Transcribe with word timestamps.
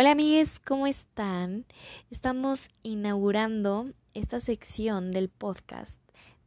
Hola 0.00 0.12
amigues, 0.12 0.60
¿cómo 0.60 0.86
están? 0.86 1.64
Estamos 2.08 2.68
inaugurando 2.84 3.86
esta 4.14 4.38
sección 4.38 5.10
del 5.10 5.28
podcast 5.28 5.98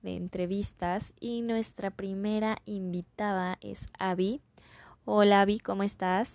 de 0.01 0.15
entrevistas 0.15 1.13
y 1.19 1.41
nuestra 1.41 1.91
primera 1.91 2.59
invitada 2.63 3.57
es 3.59 3.87
Abby. 3.99 4.39
Hola 5.03 5.41
Abby, 5.41 5.59
¿cómo 5.59 5.83
estás? 5.83 6.33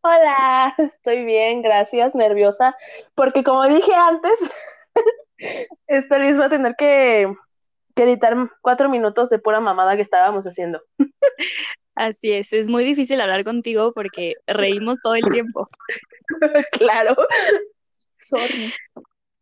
Hola, 0.00 0.74
estoy 0.78 1.26
bien, 1.26 1.60
gracias, 1.60 2.14
nerviosa, 2.14 2.74
porque 3.14 3.44
como 3.44 3.62
dije 3.66 3.92
antes, 3.92 4.40
esta 5.88 6.16
vez 6.16 6.40
va 6.40 6.46
a 6.46 6.48
tener 6.48 6.74
que, 6.74 7.34
que 7.94 8.02
editar 8.04 8.34
cuatro 8.62 8.88
minutos 8.88 9.28
de 9.28 9.38
pura 9.38 9.60
mamada 9.60 9.94
que 9.94 10.00
estábamos 10.00 10.46
haciendo. 10.46 10.80
Así 11.94 12.32
es, 12.32 12.54
es 12.54 12.70
muy 12.70 12.82
difícil 12.82 13.20
hablar 13.20 13.44
contigo 13.44 13.92
porque 13.94 14.36
reímos 14.46 14.96
todo 15.02 15.16
el 15.16 15.30
tiempo. 15.30 15.68
claro. 16.72 17.16
Sorry. 18.18 18.72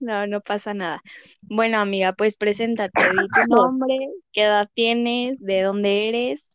No, 0.00 0.26
no 0.26 0.40
pasa 0.40 0.74
nada. 0.74 1.00
Bueno, 1.42 1.78
amiga, 1.78 2.12
pues 2.12 2.36
preséntate, 2.36 3.00
di 3.00 3.16
tu 3.16 3.48
nombre, 3.48 3.96
qué 4.32 4.42
edad 4.42 4.66
tienes, 4.74 5.40
de 5.40 5.62
dónde 5.62 6.08
eres. 6.08 6.48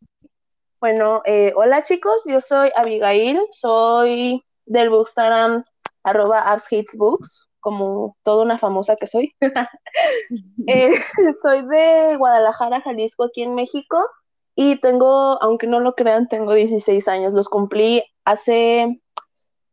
Bueno, 0.79 1.21
eh, 1.25 1.51
hola 1.55 1.83
chicos, 1.83 2.21
yo 2.25 2.41
soy 2.41 2.71
Abigail, 2.75 3.39
soy 3.51 4.43
del 4.65 4.89
Bookstagram 4.89 5.65
arroba 6.03 6.57
Books, 6.95 7.49
como 7.59 8.15
toda 8.23 8.43
una 8.43 8.57
famosa 8.57 8.95
que 8.95 9.07
soy. 9.07 9.35
Eh, 10.67 10.91
soy 11.41 11.65
de 11.67 12.15
Guadalajara, 12.17 12.81
Jalisco, 12.81 13.23
aquí 13.25 13.41
en 13.41 13.55
México. 13.55 14.05
Y 14.55 14.79
tengo, 14.79 15.41
aunque 15.41 15.67
no 15.67 15.79
lo 15.79 15.95
crean, 15.95 16.27
tengo 16.27 16.53
16 16.53 17.07
años. 17.07 17.33
Los 17.33 17.49
cumplí 17.49 18.03
hace 18.25 19.01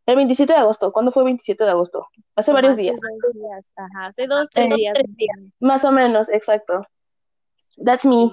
el 0.07 0.17
27 0.17 0.53
de 0.53 0.59
agosto. 0.59 0.93
¿Cuándo 0.93 1.13
fue 1.13 1.23
el 1.23 1.27
27 1.27 1.65
de 1.65 1.71
agosto? 1.71 2.07
Hace 2.35 2.53
varios 2.53 2.77
días. 2.77 2.97
Dos 3.01 3.35
días. 3.35 3.73
Ajá, 3.77 4.07
hace 4.07 4.27
dos, 4.27 4.49
tres, 4.51 4.75
días. 4.75 4.97
Más 5.61 5.85
o 5.85 5.93
menos, 5.93 6.29
exacto. 6.29 6.87
That's 7.85 8.05
me. 8.05 8.31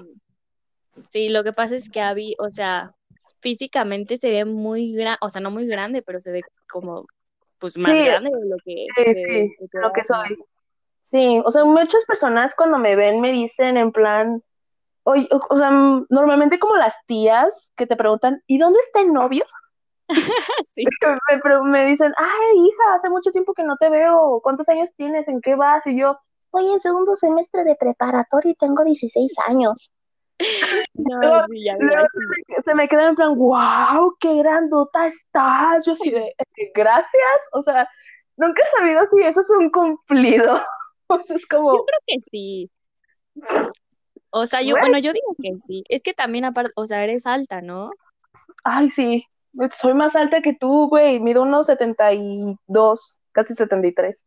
Sí. 1.10 1.30
lo 1.30 1.44
que 1.44 1.52
pasa 1.52 1.76
es 1.76 1.90
que 1.90 2.02
Abby, 2.02 2.36
o 2.40 2.50
sea, 2.50 2.94
físicamente 3.40 4.18
se 4.18 4.30
ve 4.30 4.46
muy 4.46 4.94
grande, 4.94 5.18
o 5.22 5.30
sea, 5.30 5.42
no 5.42 5.52
muy 5.52 5.66
grande, 5.66 6.02
pero 6.02 6.20
se 6.20 6.32
ve 6.32 6.42
como, 6.70 7.06
pues, 7.60 7.78
más 7.78 7.92
grande 7.92 8.30
de 8.30 8.50
lo 8.50 8.58
que, 8.64 8.88
sí, 8.96 9.68
lo 9.74 9.92
que 9.92 10.04
soy. 10.04 10.38
Sí, 11.02 11.42
o 11.44 11.52
sea, 11.52 11.66
muchas 11.66 12.06
personas 12.06 12.56
cuando 12.56 12.78
me 12.78 12.96
ven 12.96 13.20
me 13.20 13.32
dicen 13.32 13.76
en 13.76 13.92
plan, 13.92 14.42
Oye, 15.06 15.28
o, 15.32 15.58
sea, 15.58 15.70
normalmente 16.10 16.60
como 16.60 16.76
las 16.78 16.96
tías 17.06 17.72
que 17.76 17.86
te 17.86 17.98
preguntan, 17.98 18.42
¿y 18.48 18.58
dónde 18.58 18.80
está 18.80 19.02
el 19.02 19.12
novio? 19.12 19.46
sí. 20.66 20.84
Me, 21.46 21.62
me, 21.64 21.86
dicen, 21.86 22.14
ay, 22.18 22.58
hija, 22.58 22.96
hace 22.96 23.10
mucho 23.10 23.32
tiempo 23.32 23.54
que 23.54 23.64
no 23.64 23.78
te 23.78 23.90
veo, 23.90 24.40
¿cuántos 24.44 24.68
años 24.70 24.90
tienes? 24.96 25.28
¿En 25.28 25.42
qué 25.42 25.56
vas? 25.56 25.86
Y 25.88 25.98
yo, 26.00 26.18
voy 26.52 26.72
en 26.72 26.82
segundo 26.82 27.16
semestre 27.16 27.64
de 27.64 27.76
preparatoria 27.76 28.52
y 28.52 28.56
tengo 28.56 28.84
16 28.84 29.32
años. 29.48 29.92
No, 30.96 31.46
se 32.66 32.76
me 32.76 32.88
queda 32.88 33.10
en 33.10 33.16
plan, 33.16 33.36
wow, 33.36 34.16
qué 34.20 34.36
grandota 34.36 35.08
estás. 35.08 35.86
Yo 35.86 35.94
así 35.94 36.12
de, 36.12 36.34
gracias. 36.74 37.40
O 37.52 37.64
sea, 37.64 37.88
nunca 38.38 38.62
he 38.64 38.78
sabido 38.78 39.02
si 39.08 39.24
eso 39.24 39.42
es 39.42 39.50
un 39.50 39.70
cumplido. 39.70 40.62
O 41.08 41.20
sea, 41.20 41.36
es 41.36 41.46
como. 41.48 41.74
Yo 41.74 41.86
creo 41.86 42.00
que 42.08 42.16
sí. 42.32 42.72
O 44.30 44.46
sea, 44.46 44.62
yo, 44.62 44.76
bueno, 44.80 44.98
yo 45.00 45.14
digo 45.14 45.36
que 45.42 45.58
sí. 45.58 45.84
Es 45.90 46.04
que 46.04 46.14
también 46.14 46.46
aparte, 46.46 46.72
o 46.76 46.86
sea, 46.86 47.04
eres 47.04 47.26
alta, 47.26 47.62
¿no? 47.62 47.92
Ay, 48.64 48.90
sí. 48.90 49.26
Soy 49.72 49.94
más 49.94 50.16
alta 50.16 50.42
que 50.42 50.54
tú, 50.54 50.88
güey. 50.90 51.20
Mido 51.20 51.44
unos 51.44 51.68
72, 51.68 53.22
casi 53.32 53.54
73. 53.54 54.26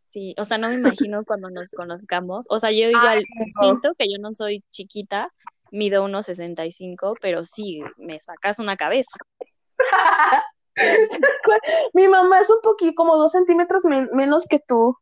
Sí, 0.00 0.34
o 0.38 0.44
sea, 0.44 0.58
no 0.58 0.68
me 0.68 0.74
imagino 0.74 1.22
cuando 1.26 1.50
nos 1.50 1.70
conozcamos. 1.72 2.46
O 2.48 2.58
sea, 2.58 2.70
yo 2.70 2.88
igual 2.88 3.24
siento 3.60 3.92
que 3.98 4.10
yo 4.10 4.18
no 4.18 4.32
soy 4.32 4.64
chiquita, 4.70 5.30
mido 5.70 6.04
unos 6.04 6.26
65, 6.26 7.14
pero 7.20 7.44
sí, 7.44 7.82
me 7.96 8.18
sacas 8.20 8.58
una 8.58 8.76
cabeza. 8.76 9.16
Mi 11.92 12.06
mamá 12.06 12.40
es 12.40 12.50
un 12.50 12.60
poquito, 12.62 12.94
como 12.94 13.16
dos 13.16 13.32
centímetros 13.32 13.84
menos 13.84 14.46
que 14.46 14.60
tú. 14.60 14.96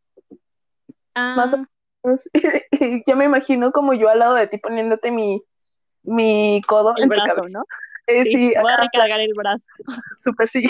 Ah. 1.15 1.35
Más 1.37 1.53
o 1.53 1.59
yo 3.07 3.17
me 3.17 3.25
imagino 3.25 3.73
como 3.73 3.95
yo 3.95 4.09
al 4.09 4.21
lado 4.21 4.35
de 4.35 4.47
ti 4.47 4.59
poniéndote 4.59 5.11
mi, 5.11 5.43
mi 6.03 6.63
codo 6.67 6.95
el 6.97 7.09
brazo, 7.09 7.43
¿no? 7.53 7.65
Eh, 8.07 8.23
sí, 8.25 8.53
voy 8.61 8.73
a 8.73 8.77
recargar 8.77 9.21
el 9.21 9.35
brazo. 9.35 9.67
Súper 10.17 10.49
sí. 10.51 10.65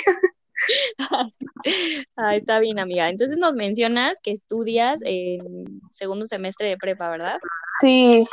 ah, 2.17 2.35
está 2.35 2.59
bien, 2.61 2.79
amiga. 2.79 3.09
Entonces 3.09 3.39
nos 3.39 3.55
mencionas 3.55 4.17
que 4.23 4.33
estudias 4.33 5.01
en 5.05 5.81
segundo 5.91 6.27
semestre 6.27 6.69
de 6.69 6.77
prepa, 6.77 7.11
¿verdad? 7.11 7.39
Sí. 7.81 8.27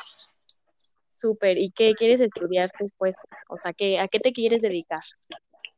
Súper. 1.14 1.58
¿Y 1.58 1.72
qué 1.72 1.96
quieres 1.96 2.22
estudiar 2.22 2.70
después? 2.80 3.18
O 3.50 3.58
sea, 3.58 3.74
¿qué, 3.74 4.00
¿a 4.00 4.08
qué 4.08 4.20
te 4.20 4.34
quieres 4.34 4.62
dedicar? 4.62 5.04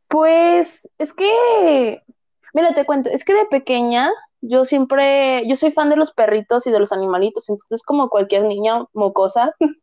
Pues 0.08 0.88
es 0.98 1.14
que, 1.14 2.02
mira, 2.54 2.74
te 2.74 2.86
cuento, 2.86 3.10
es 3.10 3.26
que 3.26 3.34
de 3.34 3.46
pequeña 3.46 4.12
yo 4.48 4.66
siempre, 4.66 5.48
yo 5.48 5.56
soy 5.56 5.72
fan 5.72 5.90
de 5.90 5.96
los 5.96 6.12
perritos 6.12 6.68
y 6.68 6.72
de 6.72 6.80
los 6.80 6.92
animalitos, 6.92 7.50
entonces 7.50 7.84
como 7.84 8.10
cualquier 8.10 8.44
niña 8.44 8.86
mocosa, 8.94 9.54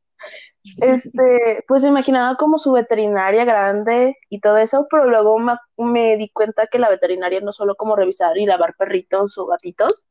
este, 0.80 1.64
pues 1.66 1.82
imaginaba 1.82 2.36
como 2.36 2.58
su 2.58 2.72
veterinaria 2.72 3.44
grande 3.44 4.16
y 4.28 4.40
todo 4.40 4.58
eso, 4.58 4.86
pero 4.90 5.08
luego 5.10 5.38
me, 5.76 6.16
di 6.16 6.30
cuenta 6.30 6.66
que 6.68 6.78
la 6.78 6.88
veterinaria 6.88 7.40
no 7.40 7.52
solo 7.52 7.74
como 7.74 7.96
revisar 7.96 8.38
y 8.38 8.46
lavar 8.46 8.74
perritos 8.76 9.36
o 9.38 9.46
gatitos, 9.46 10.04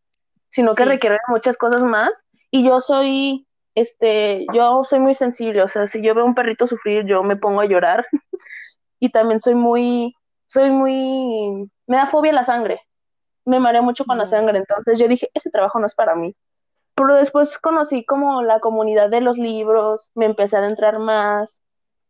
sino 0.49 0.75
que 0.75 0.85
requiere 0.85 1.17
muchas 1.29 1.57
cosas 1.57 1.81
más, 1.81 2.25
y 2.51 2.65
yo 2.65 2.81
soy, 2.81 3.47
este, 3.75 4.45
yo 4.53 4.83
soy 4.83 4.99
muy 4.99 5.15
sensible, 5.15 5.63
o 5.63 5.67
sea, 5.69 5.87
si 5.87 6.01
yo 6.01 6.13
veo 6.13 6.25
un 6.25 6.35
perrito 6.35 6.67
sufrir, 6.67 7.05
yo 7.05 7.23
me 7.23 7.37
pongo 7.37 7.61
a 7.61 7.65
llorar, 7.65 8.05
y 8.99 9.09
también 9.09 9.39
soy 9.39 9.55
muy, 9.55 10.13
soy 10.47 10.69
muy, 10.71 11.69
me 11.87 11.95
da 11.95 12.07
fobia 12.07 12.33
la 12.33 12.43
sangre, 12.43 12.81
me 13.45 13.59
mareé 13.59 13.81
mucho 13.81 14.03
con 14.03 14.17
la 14.17 14.25
sangre, 14.25 14.57
entonces 14.57 14.99
yo 14.99 15.07
dije, 15.07 15.29
ese 15.33 15.49
trabajo 15.49 15.79
no 15.79 15.87
es 15.87 15.95
para 15.95 16.15
mí. 16.15 16.35
Pero 17.01 17.15
después 17.15 17.57
conocí 17.57 18.05
como 18.05 18.43
la 18.43 18.59
comunidad 18.59 19.09
de 19.09 19.21
los 19.21 19.35
libros, 19.37 20.11
me 20.13 20.25
empecé 20.27 20.55
a 20.55 20.59
adentrar 20.59 20.99
más. 20.99 21.59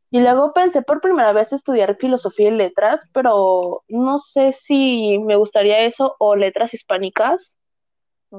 Y 0.10 0.20
luego 0.20 0.52
pensé 0.52 0.82
por 0.82 1.00
primera 1.00 1.32
vez 1.32 1.54
estudiar 1.54 1.96
filosofía 1.96 2.50
y 2.50 2.52
letras, 2.52 3.08
pero 3.14 3.84
no 3.88 4.20
sé 4.20 4.52
si 4.52 5.18
me 5.20 5.38
gustaría 5.38 5.86
eso 5.86 6.18
o 6.20 6.36
letras 6.36 6.74
hispánicas. 6.74 7.58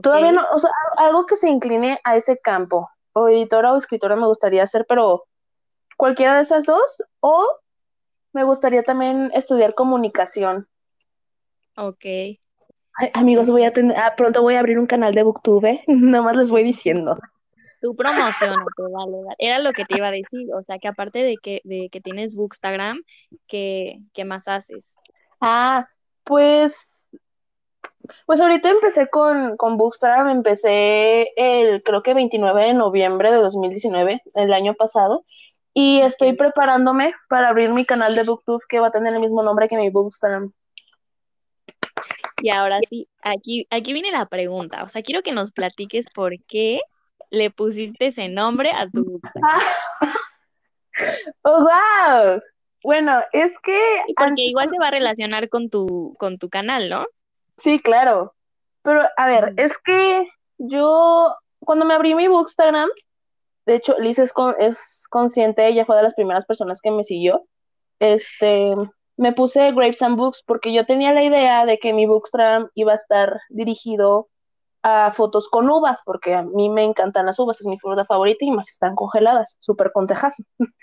Todavía 0.03 0.33
no, 0.33 0.43
o 0.53 0.59
sea, 0.59 0.71
algo 0.99 1.25
que 1.25 1.39
se 1.39 1.49
incline 1.49 1.99
a 2.05 2.17
ese 2.17 2.37
campo. 2.39 2.91
O 3.15 3.29
editora 3.29 3.73
o 3.73 3.79
escritora 3.79 4.17
me 4.17 4.27
gustaría 4.27 4.63
hacer, 4.63 4.85
pero 4.87 5.25
cualquiera 5.97 6.35
de 6.37 6.43
esas 6.43 6.65
dos. 6.65 7.03
O 7.21 7.47
me 8.35 8.45
gustaría 8.45 8.83
también 8.83 9.31
estudiar 9.33 9.75
comunicación. 9.75 10.69
Ok 11.79 12.05
amigos, 13.15 13.51
voy 13.51 13.65
a 13.65 13.73
tener, 13.73 13.97
ah, 13.97 14.15
pronto 14.17 14.43
voy 14.43 14.55
a 14.55 14.61
abrir 14.61 14.79
un 14.79 14.87
canal 14.87 15.15
de 15.15 15.23
Booktube, 15.23 15.83
nada 15.87 16.23
más 16.23 16.37
les 16.37 16.51
voy 16.51 16.65
diciendo. 16.65 17.19
Tu 17.81 17.97
promoción, 17.97 18.55
vale, 18.93 19.35
Era 19.39 19.59
lo 19.59 19.73
que 19.73 19.85
te 19.85 19.97
iba 19.97 20.07
a 20.07 20.13
decir, 20.13 20.47
o 20.55 20.63
sea, 20.63 20.79
que 20.79 20.87
aparte 20.87 21.25
de 21.25 21.37
que, 21.43 21.61
de 21.65 21.89
que 21.91 22.01
tienes 22.01 22.37
Bookstagram, 22.37 23.03
¿qué, 23.49 23.99
¿qué 24.13 24.25
más 24.25 24.47
haces? 24.47 24.97
Ah, 25.41 25.89
pues, 26.23 27.03
pues 28.27 28.41
ahorita 28.41 28.71
empecé 28.71 29.09
con, 29.09 29.57
con 29.57 29.77
Bookstagram, 29.79 30.29
empecé 30.29 31.33
el, 31.35 31.83
creo 31.83 32.05
que 32.05 32.15
29 32.15 32.67
de 32.67 32.75
noviembre 32.75 33.33
de 33.33 33.39
2019, 33.39 34.23
el 34.35 34.53
año 34.53 34.75
pasado, 34.75 35.25
y 35.75 36.03
estoy 36.03 36.35
preparándome 36.35 37.15
para 37.29 37.49
abrir 37.49 37.73
mi 37.73 37.85
canal 37.85 38.15
de 38.15 38.23
Booktube 38.23 38.61
que 38.69 38.79
va 38.79 38.89
a 38.89 38.93
tener 38.93 39.13
el 39.13 39.21
mismo 39.21 39.43
nombre 39.43 39.69
que 39.69 39.77
mi 39.77 39.91
Bookstagram. 39.91 40.53
Y 42.43 42.51
ahora 42.51 42.81
sí, 42.89 43.09
aquí, 43.23 43.67
aquí 43.71 43.93
viene 43.93 44.11
la 44.11 44.27
pregunta. 44.27 44.83
O 44.83 44.89
sea, 44.89 45.03
quiero 45.03 45.23
que 45.23 45.31
nos 45.31 45.53
platiques 45.53 46.11
por 46.11 46.33
qué 46.47 46.81
le 47.31 47.51
pusiste 47.51 48.09
ese 48.09 48.29
nombre 48.29 48.71
a 48.73 48.91
tu 48.91 49.05
Bookstagram. 49.05 49.61
¡Oh, 51.43 51.61
wow! 51.61 52.43
Bueno, 52.83 53.23
es 53.33 53.53
que... 53.63 53.81
Porque 54.17 54.43
igual 54.43 54.71
se 54.71 54.79
va 54.79 54.89
a 54.89 54.91
relacionar 54.91 55.49
con 55.49 55.71
tu, 55.71 56.17
con 56.19 56.39
tu 56.39 56.51
canal, 56.51 56.89
¿no? 56.89 57.07
Sí, 57.59 57.81
claro. 57.81 58.35
Pero, 58.83 59.03
a 59.17 59.27
ver, 59.29 59.55
es 59.57 59.79
que 59.79 60.29
yo, 60.59 61.35
cuando 61.61 61.85
me 61.85 61.95
abrí 61.95 62.17
mi 62.17 62.27
Bookstagram, 62.27 62.91
de 63.67 63.77
hecho, 63.77 63.97
Liz 64.01 64.19
es, 64.19 64.33
es 64.59 65.05
consciente, 65.09 65.69
ella 65.69 65.85
fue 65.85 65.97
de 65.97 66.03
las 66.03 66.15
primeras 66.15 66.45
personas 66.45 66.81
que 66.81 66.91
me 66.91 67.05
siguió. 67.05 67.47
Este, 68.01 68.75
me 69.17 69.33
puse 69.33 69.73
Grapes 69.73 70.03
and 70.03 70.17
Books 70.17 70.43
porque 70.47 70.73
yo 70.73 70.87
tenía 70.87 71.13
la 71.13 71.23
idea 71.23 71.67
de 71.67 71.79
que 71.79 71.93
mi 71.93 72.07
Bookstagram 72.07 72.69
iba 72.75 72.93
a 72.93 72.97
estar 72.97 73.41
dirigido 73.51 74.29
a 74.83 75.13
fotos 75.13 75.49
con 75.49 75.71
uvas, 75.71 76.01
porque 76.05 76.35
a 76.35 76.43
mí 76.43 76.69
me 76.69 76.83
encantan 76.83 77.27
las 77.27 77.39
uvas, 77.39 77.61
es 77.61 77.67
mi 77.67 77.79
fruta 77.79 78.05
favorita 78.05 78.45
y 78.45 78.51
más 78.51 78.69
están 78.69 78.97
congeladas, 78.97 79.57
súper 79.61 79.93
consejas. 79.93 80.37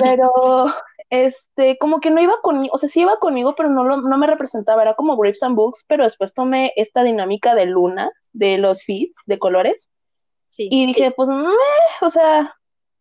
Pero 0.00 0.72
este, 1.10 1.76
como 1.78 2.00
que 2.00 2.10
no 2.10 2.22
iba 2.22 2.34
conmigo, 2.42 2.74
o 2.74 2.78
sea, 2.78 2.88
sí 2.88 3.02
iba 3.02 3.18
conmigo, 3.18 3.54
pero 3.54 3.68
no, 3.68 3.84
lo, 3.84 3.98
no 3.98 4.16
me 4.16 4.26
representaba, 4.26 4.80
era 4.80 4.94
como 4.94 5.16
Grapes 5.16 5.42
and 5.42 5.54
Books, 5.54 5.84
pero 5.86 6.04
después 6.04 6.32
tomé 6.32 6.72
esta 6.76 7.02
dinámica 7.02 7.54
de 7.54 7.66
luna, 7.66 8.10
de 8.32 8.56
los 8.56 8.82
feeds, 8.84 9.22
de 9.26 9.38
colores, 9.38 9.90
Sí. 10.46 10.68
y 10.70 10.86
dije, 10.86 11.12
pues, 11.12 11.28
meh, 11.28 11.46
o 12.00 12.10
sea, 12.10 12.56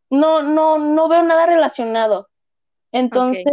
no, 0.10 0.44
no, 0.44 0.78
no 0.78 1.08
veo 1.08 1.24
nada 1.24 1.46
relacionado. 1.46 2.29
Entonces 2.92 3.46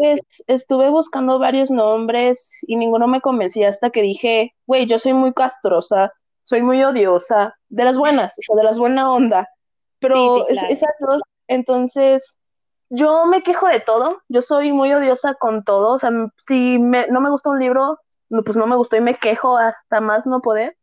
estuve 0.47 0.89
buscando 0.91 1.39
varios 1.39 1.71
nombres 1.71 2.59
y 2.67 2.77
ninguno 2.77 3.07
me 3.07 3.21
convencía 3.21 3.69
hasta 3.69 3.91
que 3.91 4.03
dije, 4.03 4.55
güey, 4.67 4.87
yo 4.87 4.99
soy 4.99 5.13
muy 5.13 5.33
castrosa, 5.35 6.13
soy 6.43 6.63
muy 6.63 6.83
odiosa, 6.83 7.55
de 7.69 7.85
las 7.85 7.99
buenas, 7.99 8.33
o 8.39 8.43
sea, 8.43 8.57
de 8.57 8.65
las 8.65 8.79
buena 8.79 9.13
onda. 9.13 9.49
Pero 9.99 10.15
Sí, 10.15 10.29
sí, 10.35 10.41
es- 10.49 10.59
claro. 10.59 10.69
esas 10.73 10.95
dos, 11.01 11.23
entonces, 11.49 12.37
yo 12.89 13.27
me 13.27 13.43
quejo 13.43 13.67
de 13.69 13.81
todo, 13.81 14.23
yo 14.29 14.43
soy 14.43 14.73
muy 14.73 14.93
odiosa 14.93 15.35
con 15.35 15.65
todo, 15.65 15.95
o 15.95 15.99
sea, 15.99 16.11
si 16.39 16.79
me- 16.79 17.07
no 17.09 17.21
me 17.21 17.31
gusta 17.31 17.51
un 17.51 17.59
libro, 17.59 17.99
pues 18.45 18.57
no 18.57 18.67
me 18.67 18.77
gustó 18.77 18.97
y 18.97 19.01
me 19.01 19.17
quejo 19.19 19.57
hasta 19.59 20.01
más 20.01 20.27
no 20.27 20.41
poder. 20.41 20.77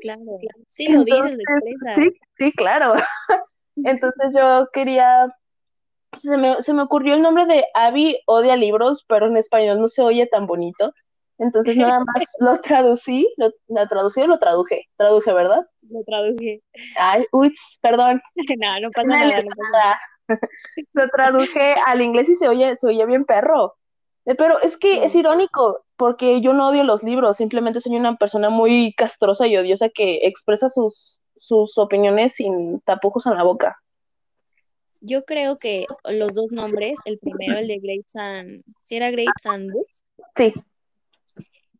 Claro. 0.00 0.22
Sí, 0.68 0.88
lo 0.88 1.04
dices, 1.04 1.20
lo 1.20 1.26
Entonces, 1.26 1.40
expresas. 1.48 1.94
sí, 1.96 2.20
sí, 2.38 2.52
claro. 2.52 2.94
Entonces 3.76 4.32
yo 4.36 4.68
quería, 4.72 5.26
se 6.18 6.36
me, 6.36 6.62
se 6.62 6.72
me 6.72 6.82
ocurrió 6.82 7.14
el 7.14 7.22
nombre 7.22 7.46
de 7.46 7.64
Abby 7.74 8.18
odia 8.26 8.56
libros, 8.56 9.04
pero 9.08 9.26
en 9.26 9.36
español 9.36 9.80
no 9.80 9.88
se 9.88 10.02
oye 10.02 10.26
tan 10.26 10.46
bonito. 10.46 10.92
Entonces 11.38 11.76
nada 11.76 12.00
más 12.06 12.24
lo 12.40 12.60
traducí, 12.60 13.32
lo, 13.36 13.50
lo 13.68 13.88
traducí 13.88 14.20
o 14.22 14.26
lo 14.26 14.38
traduje, 14.38 14.86
traduje, 14.96 15.32
¿verdad? 15.32 15.66
Lo 15.88 16.02
traduje. 16.04 16.62
Ay, 16.98 17.24
uy, 17.32 17.54
perdón, 17.80 18.20
No, 18.58 18.80
no 18.80 18.90
pasa 18.90 19.08
nada, 19.08 19.42
no 19.42 19.50
pasa 19.50 19.70
nada. 19.72 20.00
Lo 20.92 21.08
traduje 21.08 21.74
al 21.86 22.02
inglés 22.02 22.28
y 22.28 22.34
se 22.34 22.48
oye, 22.48 22.76
se 22.76 22.86
oye 22.86 23.06
bien 23.06 23.24
perro. 23.24 23.74
Eh, 24.26 24.34
Pero 24.34 24.60
es 24.60 24.76
que 24.76 24.92
Sí. 24.94 25.00
es 25.02 25.14
irónico, 25.14 25.84
porque 25.96 26.42
yo 26.42 26.52
no 26.52 26.68
odio 26.68 26.84
los 26.84 27.02
libros, 27.02 27.38
simplemente 27.38 27.80
soy 27.80 27.96
una 27.96 28.16
persona 28.16 28.50
muy 28.50 28.92
castrosa 28.94 29.46
y 29.46 29.56
odiosa 29.56 29.88
que 29.88 30.18
expresa 30.26 30.68
sus, 30.68 31.18
sus 31.38 31.78
opiniones 31.78 32.34
sin 32.34 32.80
tapujos 32.80 33.24
en 33.26 33.36
la 33.36 33.42
boca. 33.42 33.78
Yo 35.00 35.24
creo 35.24 35.58
que 35.58 35.86
los 36.04 36.34
dos 36.34 36.50
nombres, 36.50 36.98
el 37.04 37.18
primero, 37.18 37.58
el 37.58 37.68
de 37.68 37.78
Grapes 37.78 38.16
and, 38.16 38.62
si 38.82 38.96
era 38.96 39.10
Grapes 39.10 39.46
and 39.46 39.72
Books, 39.72 40.04
Sí, 40.36 40.52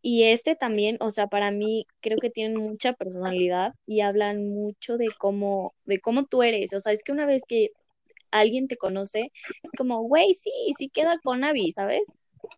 y 0.01 0.25
este 0.25 0.55
también, 0.55 0.97
o 1.01 1.11
sea, 1.11 1.27
para 1.27 1.51
mí 1.51 1.87
creo 2.01 2.19
que 2.19 2.31
tienen 2.31 2.57
mucha 2.57 2.93
personalidad 2.93 3.75
y 3.87 4.01
hablan 4.01 4.49
mucho 4.49 4.97
de 4.97 5.09
cómo, 5.19 5.75
de 5.85 5.99
cómo 5.99 6.25
tú 6.27 6.43
eres. 6.43 6.73
O 6.73 6.81
sea, 6.81 6.93
es 6.93 7.03
que 7.03 7.13
una 7.13 7.27
vez 7.27 7.43
que 7.49 7.71
alguien 8.31 8.69
te 8.69 8.77
conoce, 8.77 9.33
es 9.63 9.71
como, 9.77 10.03
güey, 10.03 10.35
sí, 10.35 10.51
sí 10.77 10.89
queda 10.89 11.19
con 11.23 11.43
Abby, 11.45 11.73
¿sabes? 11.73 12.13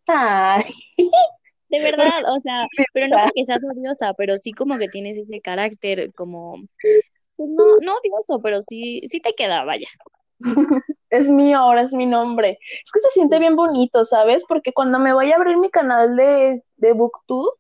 Ay, 0.06 0.64
De 1.70 1.80
verdad, 1.80 2.22
o 2.26 2.40
sea, 2.40 2.66
pero 2.92 3.06
no 3.08 3.16
porque 3.22 3.44
seas 3.44 3.62
odiosa, 3.64 4.12
pero 4.14 4.36
sí 4.38 4.50
como 4.50 4.76
que 4.76 4.88
tienes 4.88 5.16
ese 5.16 5.40
carácter 5.40 6.12
como, 6.14 6.56
pues 7.36 7.48
no, 7.48 7.76
no 7.80 7.94
odioso, 7.94 8.40
pero 8.42 8.60
sí, 8.60 9.02
sí 9.06 9.20
te 9.20 9.34
queda, 9.34 9.64
vaya. 9.64 9.86
Es 11.10 11.28
mío, 11.28 11.58
ahora 11.58 11.82
es 11.82 11.92
mi 11.92 12.06
nombre. 12.06 12.58
Es 12.84 12.90
que 12.92 13.00
se 13.00 13.10
siente 13.10 13.38
bien 13.38 13.56
bonito, 13.56 14.04
¿sabes? 14.04 14.42
Porque 14.48 14.72
cuando 14.72 14.98
me 14.98 15.12
voy 15.12 15.32
a 15.32 15.36
abrir 15.36 15.56
mi 15.58 15.70
canal 15.70 16.16
de, 16.16 16.62
de 16.76 16.92
BookTube, 16.92 17.52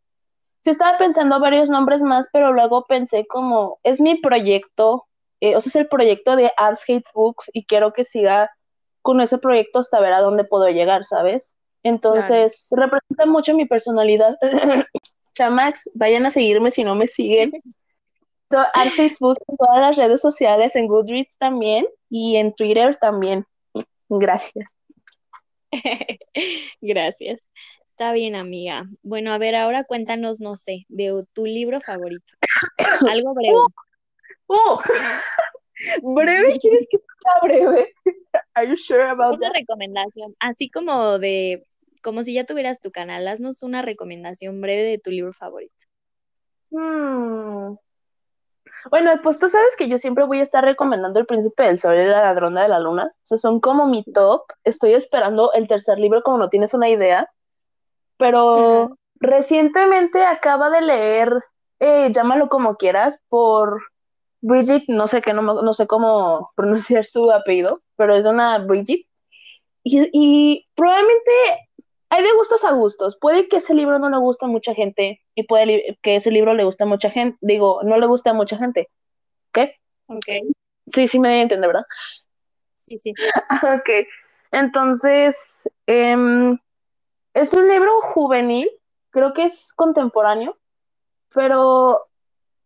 sí 0.64 0.70
estaba 0.70 0.98
pensando 0.98 1.40
varios 1.40 1.68
nombres 1.68 2.02
más, 2.02 2.28
pero 2.32 2.52
luego 2.52 2.86
pensé 2.86 3.26
como, 3.26 3.78
es 3.82 4.00
mi 4.00 4.20
proyecto, 4.20 5.06
eh, 5.40 5.56
o 5.56 5.60
sea, 5.60 5.70
es 5.70 5.76
el 5.76 5.88
proyecto 5.88 6.36
de 6.36 6.52
Abs 6.56 6.82
Hates 6.82 7.10
Books 7.14 7.50
y 7.52 7.64
quiero 7.64 7.92
que 7.92 8.04
siga 8.04 8.50
con 9.02 9.20
ese 9.20 9.38
proyecto 9.38 9.78
hasta 9.78 10.00
ver 10.00 10.12
a 10.12 10.20
dónde 10.20 10.44
puedo 10.44 10.68
llegar, 10.68 11.04
¿sabes? 11.04 11.54
Entonces, 11.82 12.68
representa 12.70 13.24
mucho 13.24 13.54
mi 13.54 13.64
personalidad. 13.64 14.36
Chamax, 15.34 15.88
vayan 15.94 16.26
a 16.26 16.30
seguirme 16.30 16.70
si 16.70 16.84
no 16.84 16.94
me 16.94 17.06
siguen. 17.06 17.52
Hates 18.50 19.18
Books 19.18 19.42
en 19.48 19.56
todas 19.56 19.80
las 19.80 19.96
redes 19.96 20.20
sociales, 20.20 20.74
en 20.76 20.86
Goodreads 20.86 21.36
también 21.38 21.86
y 22.08 22.36
en 22.36 22.52
Twitter 22.54 22.98
también. 23.00 23.46
Gracias. 24.08 24.66
Gracias. 26.80 27.40
Está 27.90 28.12
bien, 28.12 28.34
amiga. 28.34 28.86
Bueno, 29.02 29.32
a 29.32 29.38
ver, 29.38 29.54
ahora 29.54 29.84
cuéntanos, 29.84 30.40
no 30.40 30.56
sé, 30.56 30.86
de 30.88 31.24
tu 31.32 31.46
libro 31.46 31.80
favorito. 31.80 32.32
Algo 33.10 33.34
breve. 33.34 33.54
Oh, 34.46 34.80
breve, 36.02 36.58
¿quieres 36.58 36.86
que 36.90 36.98
sea 36.98 37.40
breve? 37.42 37.92
Are 38.54 38.68
you 38.68 38.76
sure 38.76 39.02
about 39.02 39.36
Una 39.36 39.48
that? 39.48 39.54
recomendación, 39.54 40.34
así 40.40 40.70
como 40.70 41.18
de, 41.18 41.64
como 42.02 42.24
si 42.24 42.34
ya 42.34 42.44
tuvieras 42.44 42.80
tu 42.80 42.90
canal, 42.90 43.28
haznos 43.28 43.62
una 43.62 43.82
recomendación 43.82 44.60
breve 44.60 44.82
de 44.82 44.98
tu 44.98 45.10
libro 45.10 45.32
favorito. 45.32 45.86
Hmm. 46.70 47.76
Bueno, 48.88 49.12
pues 49.22 49.38
tú 49.38 49.48
sabes 49.48 49.76
que 49.76 49.88
yo 49.88 49.98
siempre 49.98 50.24
voy 50.24 50.40
a 50.40 50.42
estar 50.44 50.64
recomendando 50.64 51.20
El 51.20 51.26
Príncipe 51.26 51.64
del 51.64 51.78
Sol 51.78 51.94
y 51.94 52.04
La 52.04 52.22
Ladrona 52.22 52.62
de 52.62 52.68
la 52.68 52.80
Luna. 52.80 53.12
O 53.12 53.26
sea, 53.26 53.36
son 53.36 53.60
como 53.60 53.86
mi 53.86 54.04
top. 54.04 54.42
Estoy 54.64 54.94
esperando 54.94 55.52
el 55.52 55.68
tercer 55.68 55.98
libro, 55.98 56.22
como 56.22 56.38
no 56.38 56.48
tienes 56.48 56.72
una 56.72 56.88
idea. 56.88 57.28
Pero 58.16 58.84
Ajá. 58.84 58.94
recientemente 59.16 60.24
acaba 60.24 60.70
de 60.70 60.80
leer 60.80 61.44
eh, 61.80 62.12
Llámalo 62.12 62.48
como 62.48 62.76
quieras 62.76 63.20
por 63.28 63.82
Bridget, 64.42 64.84
no 64.88 65.08
sé 65.08 65.22
qué, 65.22 65.32
no, 65.32 65.42
no 65.42 65.74
sé 65.74 65.86
cómo 65.86 66.50
pronunciar 66.56 67.06
su 67.06 67.30
apellido, 67.32 67.80
pero 67.96 68.14
es 68.14 68.26
una 68.26 68.58
Bridget. 68.58 69.06
Y, 69.82 70.10
y 70.12 70.66
probablemente 70.74 71.30
hay 72.10 72.22
de 72.24 72.32
gustos 72.32 72.64
a 72.64 72.72
gustos. 72.72 73.16
Puede 73.20 73.48
que 73.48 73.58
ese 73.58 73.74
libro 73.74 73.98
no 73.98 74.10
le 74.10 74.18
guste 74.18 74.44
a 74.44 74.48
mucha 74.48 74.74
gente 74.74 75.20
y 75.34 75.44
puede 75.44 75.98
que 76.02 76.16
ese 76.16 76.30
libro 76.30 76.54
le 76.54 76.64
guste 76.64 76.82
a 76.82 76.86
mucha 76.86 77.10
gente. 77.10 77.38
Digo, 77.40 77.80
no 77.84 77.98
le 77.98 78.06
guste 78.06 78.30
a 78.30 78.34
mucha 78.34 78.58
gente. 78.58 78.88
¿Qué? 79.52 79.76
Ok, 80.06 80.26
Sí, 80.92 81.06
sí 81.06 81.20
me 81.20 81.28
doy 81.28 81.38
a 81.38 81.42
entender, 81.42 81.68
¿verdad? 81.68 81.84
sí, 82.76 82.96
sí. 82.96 83.12
Ok. 83.62 84.06
Entonces, 84.50 85.62
em, 85.86 86.58
es 87.34 87.52
un 87.52 87.68
libro 87.68 88.00
juvenil, 88.14 88.68
creo 89.10 89.32
que 89.32 89.44
es 89.44 89.72
contemporáneo, 89.74 90.58
pero 91.32 92.06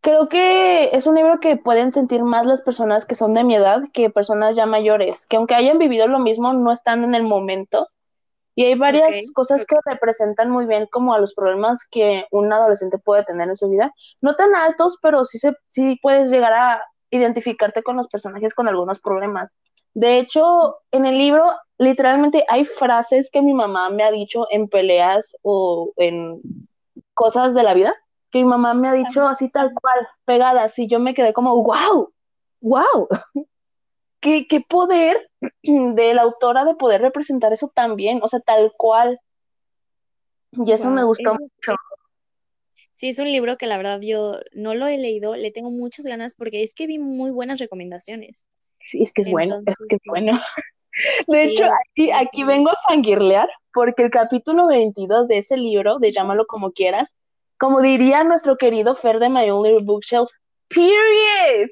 creo 0.01 0.29
que 0.29 0.97
es 0.97 1.07
un 1.07 1.17
libro 1.17 1.41
que 1.41 1.57
pueden 1.57 1.93
sentir 1.93 2.23
más 2.23 2.47
las 2.47 2.63
personas 2.63 3.05
que 3.05 3.15
son 3.15 3.35
de 3.35 3.45
mi 3.45 3.55
edad 3.57 3.83
que 3.93 4.09
personas 4.09 4.57
ya 4.57 4.65
mayores, 4.65 5.27
que 5.27 5.37
aunque 5.37 5.55
hayan 5.55 5.79
vivido 5.79 6.07
lo 6.07 6.19
mismo, 6.19 6.55
no 6.55 6.73
están 6.73 7.05
en 7.05 7.15
el 7.15 7.25
momento. 7.25 7.89
Y 8.57 8.65
hay 8.65 8.75
varias 8.77 9.31
cosas 9.33 9.65
que 9.67 9.77
representan 9.85 10.51
muy 10.51 10.67
bien 10.67 10.87
como 10.91 11.13
a 11.13 11.19
los 11.19 11.35
problemas 11.35 11.85
que 11.91 12.27
un 12.31 12.53
adolescente 12.53 12.99
puede 12.99 13.25
tener 13.25 13.49
en 13.49 13.57
su 13.57 13.69
vida. 13.69 13.93
No 14.21 14.37
tan 14.37 14.55
altos, 14.55 14.97
pero 15.03 15.25
sí, 15.25 15.39
se, 15.39 15.55
sí 15.67 15.99
puedes 16.01 16.31
llegar 16.31 16.53
a 16.53 16.83
identificarte 17.11 17.83
con 17.83 17.97
los 17.97 18.09
personajes 18.09 18.55
con 18.55 18.69
algunos 18.69 19.01
problemas. 19.01 19.57
De 19.95 20.19
hecho, 20.19 20.77
en 20.93 21.07
el 21.07 21.19
libro 21.19 21.45
literalmente 21.79 22.45
hay 22.49 22.65
frases 22.65 23.31
que 23.31 23.43
mi 23.43 23.55
mamá 23.55 23.91
me 23.91 24.05
ha 24.05 24.11
dicho 24.11 24.47
en 24.51 24.69
peleas 24.69 25.37
o 25.43 25.93
en 25.97 26.41
cosas 27.15 27.55
de 27.55 27.63
la 27.63 27.75
vida, 27.75 27.95
que 28.31 28.39
mi 28.39 28.45
mamá 28.45 28.75
me 28.75 28.89
ha 28.89 28.93
dicho 28.93 29.27
así 29.27 29.49
tal 29.49 29.73
cual, 29.73 30.09
pegadas, 30.25 30.79
y 30.79 30.89
yo 30.89 30.99
me 30.99 31.15
quedé 31.15 31.33
como, 31.33 31.63
wow, 31.63 32.13
wow, 32.61 33.09
qué, 34.25 34.47
qué 34.49 34.61
poder 34.61 35.31
de 35.63 36.15
la 36.15 36.23
autora 36.23 36.65
de 36.65 36.75
poder 36.75 37.03
representar 37.03 37.53
eso 37.53 37.71
tan 37.73 37.95
bien, 37.95 38.21
o 38.23 38.29
sea, 38.29 38.41
tal 38.41 38.73
cual. 38.77 39.21
Y 40.53 40.73
eso 40.73 40.91
me 40.91 41.05
gustó 41.05 41.33
mucho. 41.33 41.77
Sí, 42.93 43.09
es 43.09 43.19
un 43.19 43.31
libro 43.31 43.57
que 43.57 43.67
la 43.67 43.77
verdad 43.77 44.01
yo 44.01 44.39
no 44.53 44.75
lo 44.75 44.87
he 44.87 44.99
leído, 44.99 45.37
le 45.37 45.51
tengo 45.51 45.71
muchas 45.71 46.07
ganas 46.07 46.35
porque 46.35 46.63
es 46.63 46.75
que 46.75 46.87
vi 46.87 46.99
muy 46.99 47.31
buenas 47.31 47.61
recomendaciones. 47.61 48.47
Sí, 48.81 49.03
es 49.03 49.13
que 49.13 49.23
es 49.23 49.31
bueno, 49.31 49.61
es 49.67 49.77
que 49.89 49.97
es 49.97 50.03
bueno. 50.07 50.41
De 51.27 51.49
Sí, 51.49 51.55
hecho, 51.55 51.65
aquí, 51.65 52.13
aquí 52.13 52.45
vengo 52.45 52.71
a 52.71 52.79
fangirlear 52.89 53.49
porque 53.73 54.05
el 54.05 54.11
capítulo 54.11 54.69
22 54.69 55.27
de 55.27 55.39
ese 55.39 55.57
libro, 55.57 55.99
de 55.99 56.13
Llámalo 56.13 56.47
como 56.47 56.71
quieras, 56.71 57.17
como 57.59 57.81
diría 57.81 58.23
nuestro 58.23 58.57
querido 58.57 58.95
Fer 58.95 59.19
de 59.19 59.29
My 59.29 59.47
Little 59.47 59.83
Bookshelf, 59.83 60.31
period, 60.69 61.71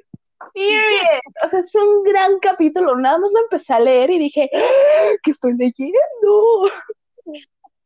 period. 0.55 1.21
O 1.45 1.49
sea, 1.49 1.61
es 1.61 1.75
un 1.75 2.03
gran 2.05 2.39
capítulo. 2.41 2.97
Nada 2.97 3.19
más 3.19 3.31
lo 3.33 3.41
empecé 3.41 3.73
a 3.73 3.81
leer 3.81 4.11
y 4.11 4.19
dije, 4.19 4.51
¡Ah! 4.55 5.13
¿qué 5.23 5.31
estoy 5.33 5.55
leyendo? 5.57 6.71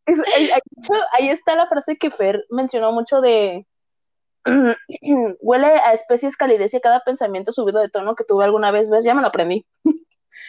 Es- 0.06 0.20
ahí, 0.36 0.50
ahí- 0.50 0.60
ahí 1.12 1.28
está 1.30 1.54
la 1.54 1.66
frase 1.66 1.96
que 1.96 2.10
Fer 2.10 2.44
mencionó 2.50 2.92
mucho 2.92 3.20
de 3.20 3.66
huele 5.40 5.66
a 5.66 5.92
especies 5.92 6.36
calidez 6.36 6.72
y 6.72 6.76
a 6.76 6.80
cada 6.80 7.00
pensamiento 7.00 7.52
subido 7.52 7.80
de 7.80 7.88
tono 7.88 8.14
que 8.14 8.24
tuve 8.24 8.44
alguna 8.44 8.70
vez, 8.70 8.88
¿ves? 8.90 9.04
Ya 9.04 9.14
me 9.14 9.20
lo 9.22 9.28
aprendí. 9.28 9.66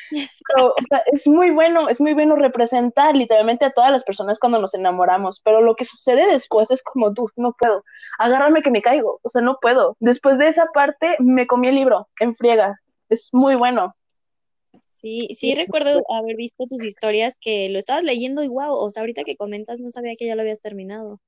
Pero, 0.10 0.70
o 0.70 0.88
sea, 0.90 1.04
es 1.12 1.28
muy 1.28 1.52
bueno, 1.52 1.90
es 1.90 2.00
muy 2.00 2.14
bueno 2.14 2.36
representar 2.36 3.16
literalmente 3.16 3.66
a 3.66 3.72
todas 3.72 3.92
las 3.92 4.04
personas 4.04 4.40
cuando 4.40 4.60
nos 4.60 4.74
enamoramos, 4.74 5.42
pero 5.44 5.62
lo 5.62 5.76
que 5.76 5.86
sucede 5.86 6.26
después 6.28 6.72
es 6.72 6.82
como 6.84 7.14
tú, 7.14 7.30
no 7.36 7.54
puedo, 7.58 7.84
agárrame 8.18 8.62
que 8.62 8.72
me 8.72 8.82
caigo, 8.82 9.20
o 9.24 9.30
sea, 9.30 9.42
no 9.42 9.58
puedo. 9.62 9.96
Después 10.00 10.38
de 10.38 10.48
esa 10.48 10.68
parte 10.74 11.16
me 11.20 11.48
comí 11.48 11.68
el 11.68 11.76
libro 11.76 12.08
en 12.20 12.36
friega, 12.36 12.80
es 13.10 13.30
muy 13.34 13.56
bueno. 13.56 13.96
Sí, 14.86 15.30
sí 15.34 15.54
recuerdo 15.56 16.02
haber 16.10 16.36
visto 16.38 16.66
tus 16.68 16.84
historias 16.84 17.38
que 17.40 17.70
lo 17.70 17.78
estabas 17.78 18.04
leyendo 18.04 18.44
y 18.44 18.48
wow, 18.48 18.74
o 18.74 18.90
sea, 18.90 19.02
ahorita 19.02 19.24
que 19.24 19.36
comentas 19.36 19.80
no 19.80 19.92
sabía 19.92 20.16
que 20.18 20.26
ya 20.26 20.36
lo 20.36 20.42
habías 20.42 20.62
terminado. 20.62 21.20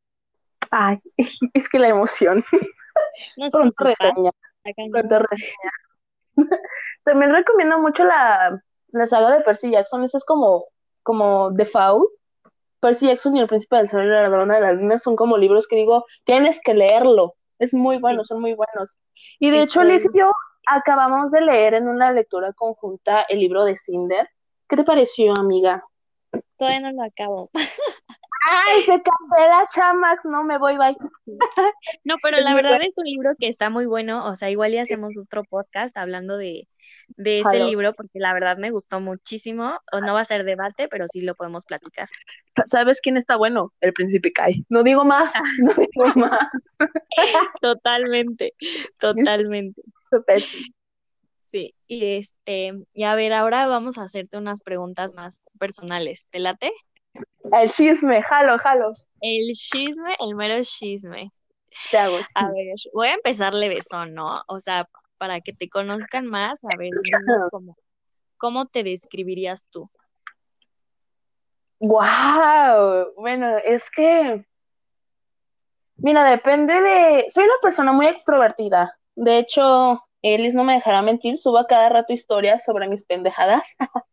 Ay, 0.72 1.00
es 1.54 1.68
que 1.70 1.80
la 1.80 1.90
emoción. 1.90 2.44
No 3.38 3.48
Pronto 3.50 3.84
reseña. 3.84 4.32
También 7.04 7.32
recomiendo 7.32 7.80
mucho 7.80 8.04
la, 8.04 8.62
la 8.92 9.08
saga 9.08 9.32
de 9.32 9.42
Percy 9.42 9.72
Jackson. 9.72 10.04
Esa 10.04 10.18
es 10.18 10.24
como, 10.24 10.66
como 11.04 11.52
Default. 11.52 12.10
Percy 12.80 13.08
Jackson 13.08 13.36
y 13.36 13.42
el 13.42 13.48
Príncipe 13.48 13.76
del 13.76 13.90
Sol 13.90 14.06
y 14.06 14.08
la 14.08 14.24
Ladrona 14.24 14.56
de 14.56 14.62
la 14.62 14.74
Luna 14.74 15.00
son 15.00 15.16
como 15.16 15.38
libros 15.38 15.68
que 15.68 15.76
digo, 15.76 16.06
tienes 16.24 16.60
que 16.64 16.74
leerlo. 16.74 17.36
Es 17.58 17.74
muy 17.74 18.00
bueno, 18.00 18.24
Sí, 18.24 18.30
son 18.30 18.42
muy 18.42 18.54
buenos. 18.54 18.98
Y 19.38 19.50
de 19.50 19.64
hecho, 19.64 19.84
Liz 19.84 20.06
y 20.06 20.18
yo 20.18 20.32
acabamos 20.66 21.32
de 21.32 21.42
leer 21.42 21.74
en 21.74 21.88
una 21.88 22.14
lectura 22.14 22.54
conjunta 22.54 23.24
el 23.24 23.40
libro 23.40 23.66
de 23.66 23.76
Cinder. 23.76 24.30
¿Qué 24.68 24.78
te 24.78 24.84
pareció, 24.84 25.34
amiga? 25.38 25.84
todavía 26.58 26.80
no 26.82 26.92
lo 26.92 27.04
acabo. 27.04 27.50
¡Ay, 28.46 28.82
se 28.84 29.02
cancela 29.02 29.66
Chamax! 29.74 30.26
No, 30.26 30.44
me 30.44 30.58
voy, 30.58 30.78
bye. 30.78 30.96
No, 32.04 32.16
pero 32.22 32.38
Es 32.38 32.44
la 32.44 32.54
verdad 32.56 32.72
bueno. 32.72 32.86
es 32.86 32.98
un 32.98 33.06
libro 33.06 33.32
que 33.38 33.48
está 33.48 33.70
muy 33.70 33.86
bueno, 33.86 34.26
o 34.26 34.36
sea, 34.36 34.50
igual 34.50 34.72
ya 34.72 34.84
hacemos 34.84 35.12
otro 35.18 35.44
podcast 35.44 35.96
hablando 35.98 36.38
de, 36.38 36.68
de 37.10 37.40
ese 37.42 37.60
libro, 37.64 37.94
porque 37.94 38.20
la 38.20 38.34
verdad 38.34 38.58
me 38.58 38.72
gustó 38.72 39.00
muchísimo, 39.00 39.80
o 39.92 40.00
no 40.00 40.14
va 40.14 40.22
a 40.22 40.26
ser 40.26 40.44
debate, 40.44 40.88
pero 40.88 41.06
sí 41.08 41.22
lo 41.22 41.36
podemos 41.36 41.66
platicar. 41.66 42.08
¿Sabes 42.66 43.02
quién 43.02 43.18
está 43.18 43.36
bueno? 43.36 43.74
El 43.82 43.94
Príncipe 43.94 44.32
Kai. 44.32 44.66
No 44.70 44.84
digo 44.84 45.06
más, 45.06 45.34
no 45.64 45.74
digo 45.74 46.08
más. 46.16 46.48
Totalmente, 47.62 48.54
totalmente. 49.00 49.82
Súper. 50.10 50.44
Sí, 51.38 51.74
y 51.88 52.18
este, 52.18 52.74
y 52.94 53.04
a 53.04 53.16
ver, 53.16 53.34
ahora 53.34 53.66
vamos 53.68 53.98
a 53.98 54.04
hacerte 54.04 54.38
unas 54.38 54.62
preguntas 54.62 55.14
más 55.16 55.42
personales. 55.58 56.26
¿Te 56.30 56.40
late? 56.40 56.72
El 57.52 57.72
chisme, 57.72 58.22
jalo, 58.22 58.58
jalo. 58.60 58.94
El 59.22 59.54
chisme, 59.54 60.16
el 60.20 60.36
mero 60.36 60.64
chisme. 60.64 61.32
Te 61.92 61.98
hago. 61.98 62.18
A 62.36 62.52
ver, 62.52 62.76
voy 62.94 63.08
a 63.08 63.14
empezar 63.14 63.54
levesón, 63.54 64.14
¿no? 64.14 64.44
O 64.48 64.60
sea, 64.60 64.88
para 65.18 65.42
que 65.42 65.54
te 65.54 65.70
conozcan 65.70 66.26
más, 66.26 66.64
a 66.64 66.78
ver, 66.78 66.92
cómo, 67.52 67.76
cómo 68.38 68.66
te 68.68 68.84
describirías 68.84 69.64
tú. 69.70 69.90
Wow. 71.80 73.14
Bueno, 73.16 73.58
es 73.58 73.84
que, 73.92 74.46
mira, 75.98 76.30
depende 76.30 76.74
de. 76.82 77.28
Soy 77.32 77.46
una 77.46 77.60
persona 77.62 77.94
muy 77.94 78.08
extrovertida. 78.08 78.98
De 79.16 79.40
hecho, 79.40 80.04
Elis 80.22 80.54
no 80.54 80.64
me 80.64 80.74
dejará 80.74 81.02
mentir, 81.02 81.38
subo 81.38 81.58
a 81.58 81.68
cada 81.68 81.90
rato 81.90 82.14
historias 82.14 82.64
sobre 82.64 82.88
mis 82.88 83.04
pendejadas. 83.04 83.76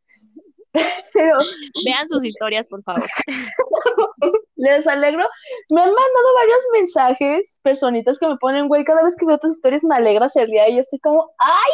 Pero 1.13 1.39
Vean 1.85 2.09
sus 2.09 2.25
historias, 2.25 2.69
por 2.69 2.83
favor. 2.83 3.07
les 4.57 4.87
alegro. 4.87 5.25
Me 5.71 5.81
han 5.81 5.89
mandado 5.89 6.35
varios 6.35 6.61
mensajes, 6.73 7.59
personitas 7.63 8.19
que 8.19 8.29
me 8.29 8.37
ponen, 8.37 8.69
güey, 8.69 8.85
cada 8.85 9.03
vez 9.03 9.17
que 9.17 9.27
veo 9.27 9.39
tus 9.39 9.53
historias 9.53 9.85
me 9.85 9.97
alegras 9.97 10.35
el 10.37 10.51
día 10.51 10.69
y 10.69 10.75
yo 10.77 10.81
estoy 10.81 10.99
como, 11.01 11.31
¡ay! 11.39 11.73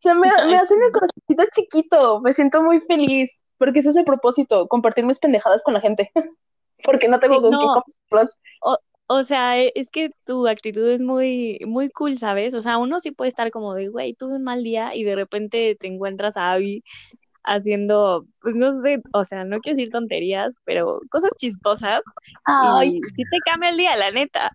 Se 0.00 0.14
me, 0.14 0.28
me 0.46 0.56
hacen 0.56 0.78
el 0.82 0.92
corazoncito 0.92 1.44
chiquito, 1.54 2.20
me 2.20 2.32
siento 2.32 2.62
muy 2.62 2.80
feliz, 2.80 3.44
porque 3.58 3.80
ese 3.80 3.90
es 3.90 3.96
el 3.96 4.04
propósito, 4.04 4.68
compartir 4.68 5.04
mis 5.04 5.18
pendejadas 5.18 5.62
con 5.62 5.74
la 5.74 5.80
gente, 5.80 6.10
porque 6.84 7.08
no 7.08 7.18
tengo 7.18 7.36
Sí, 7.36 7.40
con 7.40 7.50
no. 7.50 7.82
qué. 8.10 8.24
O, 8.62 8.76
o 9.08 9.22
sea, 9.24 9.58
e- 9.58 9.72
es 9.74 9.90
que 9.90 10.10
tu 10.24 10.46
actitud 10.46 10.88
es 10.90 11.00
muy, 11.00 11.58
muy 11.66 11.90
cool, 11.90 12.18
¿sabes? 12.18 12.54
O 12.54 12.60
sea, 12.60 12.78
uno 12.78 13.00
sí 13.00 13.10
puede 13.10 13.28
estar 13.30 13.50
como 13.50 13.74
de, 13.74 13.88
güey, 13.88 14.14
tuve 14.14 14.34
un 14.36 14.44
mal 14.44 14.62
día 14.62 14.94
y 14.94 15.04
de 15.04 15.14
repente 15.16 15.76
te 15.78 15.86
encuentras 15.86 16.36
a 16.36 16.52
Abby 16.52 16.82
haciendo, 17.46 18.26
pues 18.40 18.54
no 18.54 18.80
sé, 18.82 19.00
o 19.12 19.24
sea, 19.24 19.44
no 19.44 19.58
quiero 19.60 19.76
decir 19.76 19.90
tonterías, 19.92 20.56
pero 20.64 21.00
cosas 21.10 21.30
chistosas 21.36 22.02
Ay, 22.44 22.98
y 22.98 23.02
sí 23.10 23.22
te 23.30 23.38
cambia 23.50 23.70
el 23.70 23.76
día, 23.78 23.96
la 23.96 24.10
neta. 24.10 24.50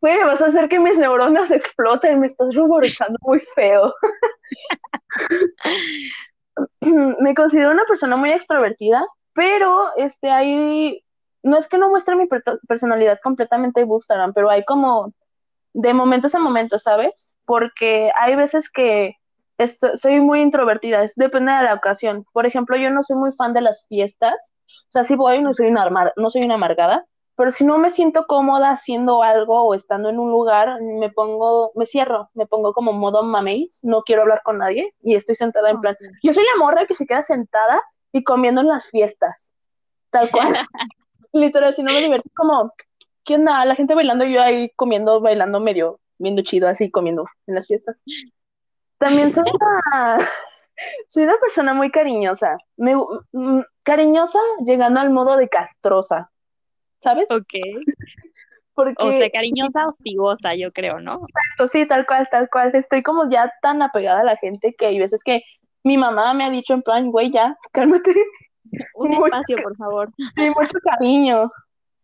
güey, 0.00 0.22
vas 0.24 0.40
a 0.42 0.46
hacer 0.46 0.68
que 0.68 0.78
mis 0.78 0.96
neuronas 0.98 1.50
exploten, 1.50 2.20
me 2.20 2.26
estás 2.28 2.54
ruborizando 2.54 3.18
muy 3.22 3.40
feo. 3.54 3.94
me 6.80 7.34
considero 7.34 7.70
una 7.70 7.84
persona 7.86 8.16
muy 8.16 8.30
extrovertida, 8.32 9.04
pero 9.32 9.94
este 9.96 10.30
hay, 10.30 11.04
no 11.42 11.56
es 11.56 11.68
que 11.68 11.78
no 11.78 11.88
muestre 11.90 12.16
mi 12.16 12.26
per- 12.26 12.42
personalidad 12.66 13.18
completamente 13.22 13.80
en 13.80 13.90
Instagram, 13.92 14.32
pero 14.34 14.50
hay 14.50 14.64
como 14.64 15.12
de 15.74 15.94
momentos 15.94 16.34
a 16.34 16.40
momentos, 16.40 16.84
¿sabes? 16.84 17.36
Porque 17.46 18.10
hay 18.20 18.36
veces 18.36 18.70
que 18.70 19.16
esto- 19.58 19.96
soy 19.96 20.20
muy 20.20 20.40
introvertida, 20.40 21.02
es, 21.04 21.14
depende 21.16 21.52
de 21.52 21.64
la 21.64 21.74
ocasión. 21.74 22.24
Por 22.32 22.46
ejemplo, 22.46 22.76
yo 22.76 22.90
no 22.90 23.02
soy 23.02 23.16
muy 23.16 23.32
fan 23.32 23.52
de 23.54 23.60
las 23.62 23.86
fiestas, 23.88 24.34
o 24.88 24.90
sea, 24.92 25.04
si 25.04 25.16
voy, 25.16 25.42
no 25.42 25.54
soy 25.54 25.66
una, 25.68 26.12
no 26.16 26.30
soy 26.30 26.42
una 26.42 26.54
amargada, 26.54 27.04
pero 27.36 27.52
si 27.52 27.64
no 27.64 27.78
me 27.78 27.90
siento 27.90 28.26
cómoda 28.26 28.70
haciendo 28.70 29.22
algo 29.22 29.62
o 29.62 29.74
estando 29.74 30.08
en 30.08 30.18
un 30.18 30.30
lugar, 30.30 30.80
me 30.82 31.10
pongo, 31.10 31.70
me 31.76 31.86
cierro, 31.86 32.30
me 32.34 32.46
pongo 32.46 32.72
como 32.72 32.92
modo 32.92 33.22
mamey, 33.22 33.70
no 33.82 34.02
quiero 34.02 34.22
hablar 34.22 34.42
con 34.44 34.58
nadie 34.58 34.94
y 35.02 35.14
estoy 35.14 35.36
sentada 35.36 35.70
en 35.70 35.80
plan, 35.80 35.96
yo 36.22 36.32
soy 36.32 36.44
la 36.44 36.64
morra 36.64 36.86
que 36.86 36.94
se 36.96 37.06
queda 37.06 37.22
sentada 37.22 37.80
y 38.12 38.24
comiendo 38.24 38.60
en 38.62 38.68
las 38.68 38.86
fiestas, 38.88 39.52
tal 40.10 40.30
cual. 40.30 40.48
Literal, 41.32 41.74
si 41.74 41.82
no 41.82 41.92
me 41.92 42.00
divierto, 42.00 42.28
como, 42.36 42.72
¿qué 43.24 43.36
onda? 43.36 43.64
La 43.64 43.74
gente 43.74 43.94
bailando, 43.94 44.24
yo 44.24 44.42
ahí 44.42 44.70
comiendo, 44.76 45.20
bailando 45.20 45.60
medio, 45.60 46.00
viendo 46.18 46.42
chido, 46.42 46.68
así 46.68 46.90
comiendo 46.90 47.26
en 47.46 47.54
las 47.56 47.66
fiestas. 47.66 48.02
También 48.98 49.30
soy 49.30 49.44
una, 49.44 50.18
soy 51.08 51.24
una 51.24 51.38
persona 51.40 51.74
muy 51.74 51.90
cariñosa, 51.90 52.56
me, 52.76 52.94
mm, 52.94 53.60
cariñosa 53.82 54.38
llegando 54.64 55.00
al 55.00 55.10
modo 55.10 55.36
de 55.36 55.48
castrosa, 55.48 56.30
¿sabes? 57.00 57.30
Ok. 57.30 57.54
Porque, 58.74 58.94
O 58.98 59.10
sea, 59.10 59.28
cariñosa, 59.30 59.86
hostigosa, 59.86 60.54
yo 60.54 60.72
creo, 60.72 61.00
¿no? 61.00 61.26
sí, 61.72 61.86
tal 61.88 62.06
cual, 62.06 62.28
tal 62.30 62.48
cual, 62.48 62.72
estoy 62.74 63.02
como 63.02 63.28
ya 63.28 63.52
tan 63.60 63.82
apegada 63.82 64.20
a 64.20 64.24
la 64.24 64.36
gente 64.36 64.72
que 64.78 64.86
hay 64.86 65.00
veces 65.00 65.24
que 65.24 65.42
mi 65.82 65.96
mamá 65.96 66.32
me 66.34 66.44
ha 66.44 66.50
dicho 66.50 66.74
en 66.74 66.82
plan, 66.82 67.10
güey, 67.10 67.32
ya, 67.32 67.56
cálmate, 67.72 68.14
Un 68.94 69.10
Mucho 69.10 69.26
espacio, 69.26 69.56
por 69.62 69.76
favor. 69.76 70.10
sí, 70.36 70.50
mucho 70.56 70.78
cariño. 70.84 71.50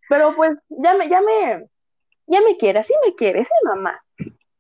Pero 0.09 0.35
pues 0.35 0.57
ya 0.69 0.95
me, 0.95 1.09
ya 1.09 1.21
me, 1.21 1.65
ya 2.27 2.41
me 2.41 2.57
quiere, 2.57 2.81
así 2.81 2.93
me 3.05 3.15
quiere, 3.15 3.41
es 3.41 3.49
mi 3.63 3.71
mamá. 3.71 4.01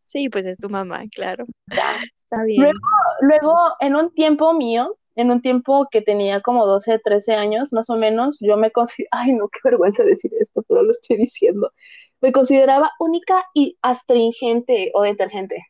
Sí, 0.06 0.28
pues 0.28 0.46
es 0.46 0.58
tu 0.58 0.70
mamá, 0.70 1.02
claro. 1.12 1.44
Ya. 1.66 2.00
Está 2.34 2.44
bien. 2.44 2.62
Luego, 2.62 2.78
luego, 3.20 3.56
en 3.80 3.96
un 3.96 4.12
tiempo 4.12 4.52
mío, 4.54 4.96
en 5.16 5.30
un 5.30 5.40
tiempo 5.40 5.88
que 5.90 6.02
tenía 6.02 6.40
como 6.40 6.66
12, 6.66 6.98
13 6.98 7.34
años, 7.34 7.72
más 7.72 7.88
o 7.88 7.96
menos, 7.96 8.38
yo 8.40 8.56
me 8.56 8.70
consideraba, 8.70 9.08
ay 9.22 9.32
no, 9.32 9.48
qué 9.48 9.60
vergüenza 9.64 10.02
decir 10.02 10.32
esto, 10.40 10.62
pero 10.68 10.82
lo 10.82 10.90
estoy 10.90 11.16
diciendo. 11.16 11.72
Me 12.20 12.32
consideraba 12.32 12.90
única 12.98 13.44
y 13.54 13.78
astringente 13.82 14.90
o 14.94 15.02
detergente. 15.02 15.66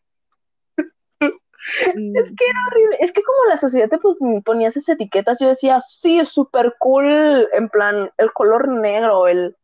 Mm, 0.78 0.84
Es 2.16 2.32
que 2.36 2.46
era 2.46 2.66
horrible. 2.68 2.96
Es 3.00 3.12
que 3.12 3.22
como 3.22 3.38
la 3.48 3.56
sociedad 3.56 3.88
te 3.88 3.98
pues, 3.98 4.16
ponía 4.44 4.68
esas 4.68 4.88
etiquetas, 4.88 5.38
yo 5.40 5.48
decía, 5.48 5.80
sí, 5.80 6.20
es 6.20 6.28
súper 6.28 6.74
cool, 6.78 7.48
en 7.52 7.68
plan, 7.70 8.10
el 8.18 8.32
color 8.32 8.68
negro, 8.68 9.28
el, 9.28 9.56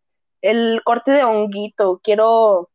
el 0.43 0.81
corte 0.85 1.11
de 1.11 1.25
honguito, 1.25 2.01
quiero, 2.03 2.71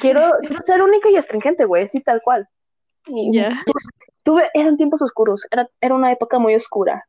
quiero, 0.00 0.32
quiero 0.40 0.62
ser 0.62 0.82
única 0.82 1.10
y 1.10 1.16
astringente, 1.16 1.66
güey, 1.66 1.86
sí, 1.88 2.00
tal 2.00 2.22
cual. 2.22 2.48
Y 3.06 3.30
tuve, 4.22 4.48
eran 4.54 4.76
tiempos 4.76 5.02
oscuros, 5.02 5.46
era, 5.50 5.68
era 5.80 5.94
una 5.94 6.12
época 6.12 6.38
muy 6.38 6.54
oscura. 6.54 7.06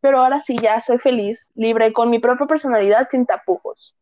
Pero 0.00 0.20
ahora 0.20 0.42
sí 0.44 0.56
ya 0.60 0.80
soy 0.80 0.98
feliz, 0.98 1.50
libre, 1.54 1.92
con 1.92 2.10
mi 2.10 2.18
propia 2.18 2.46
personalidad, 2.46 3.08
sin 3.10 3.26
tapujos. 3.26 3.94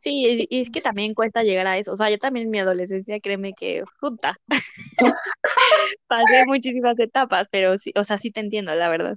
Sí, 0.00 0.46
y 0.50 0.60
es 0.60 0.70
que 0.70 0.80
también 0.80 1.14
cuesta 1.14 1.42
llegar 1.42 1.66
a 1.66 1.78
eso. 1.78 1.92
O 1.92 1.96
sea, 1.96 2.10
yo 2.10 2.18
también 2.18 2.46
en 2.46 2.50
mi 2.50 2.58
adolescencia, 2.58 3.20
créeme 3.20 3.52
que, 3.52 3.84
puta, 4.00 4.36
pasé 6.08 6.44
muchísimas 6.46 6.98
etapas, 6.98 7.48
pero 7.50 7.78
sí, 7.78 7.92
o 7.96 8.04
sea, 8.04 8.18
sí 8.18 8.30
te 8.30 8.40
entiendo, 8.40 8.74
la 8.74 8.88
verdad. 8.88 9.16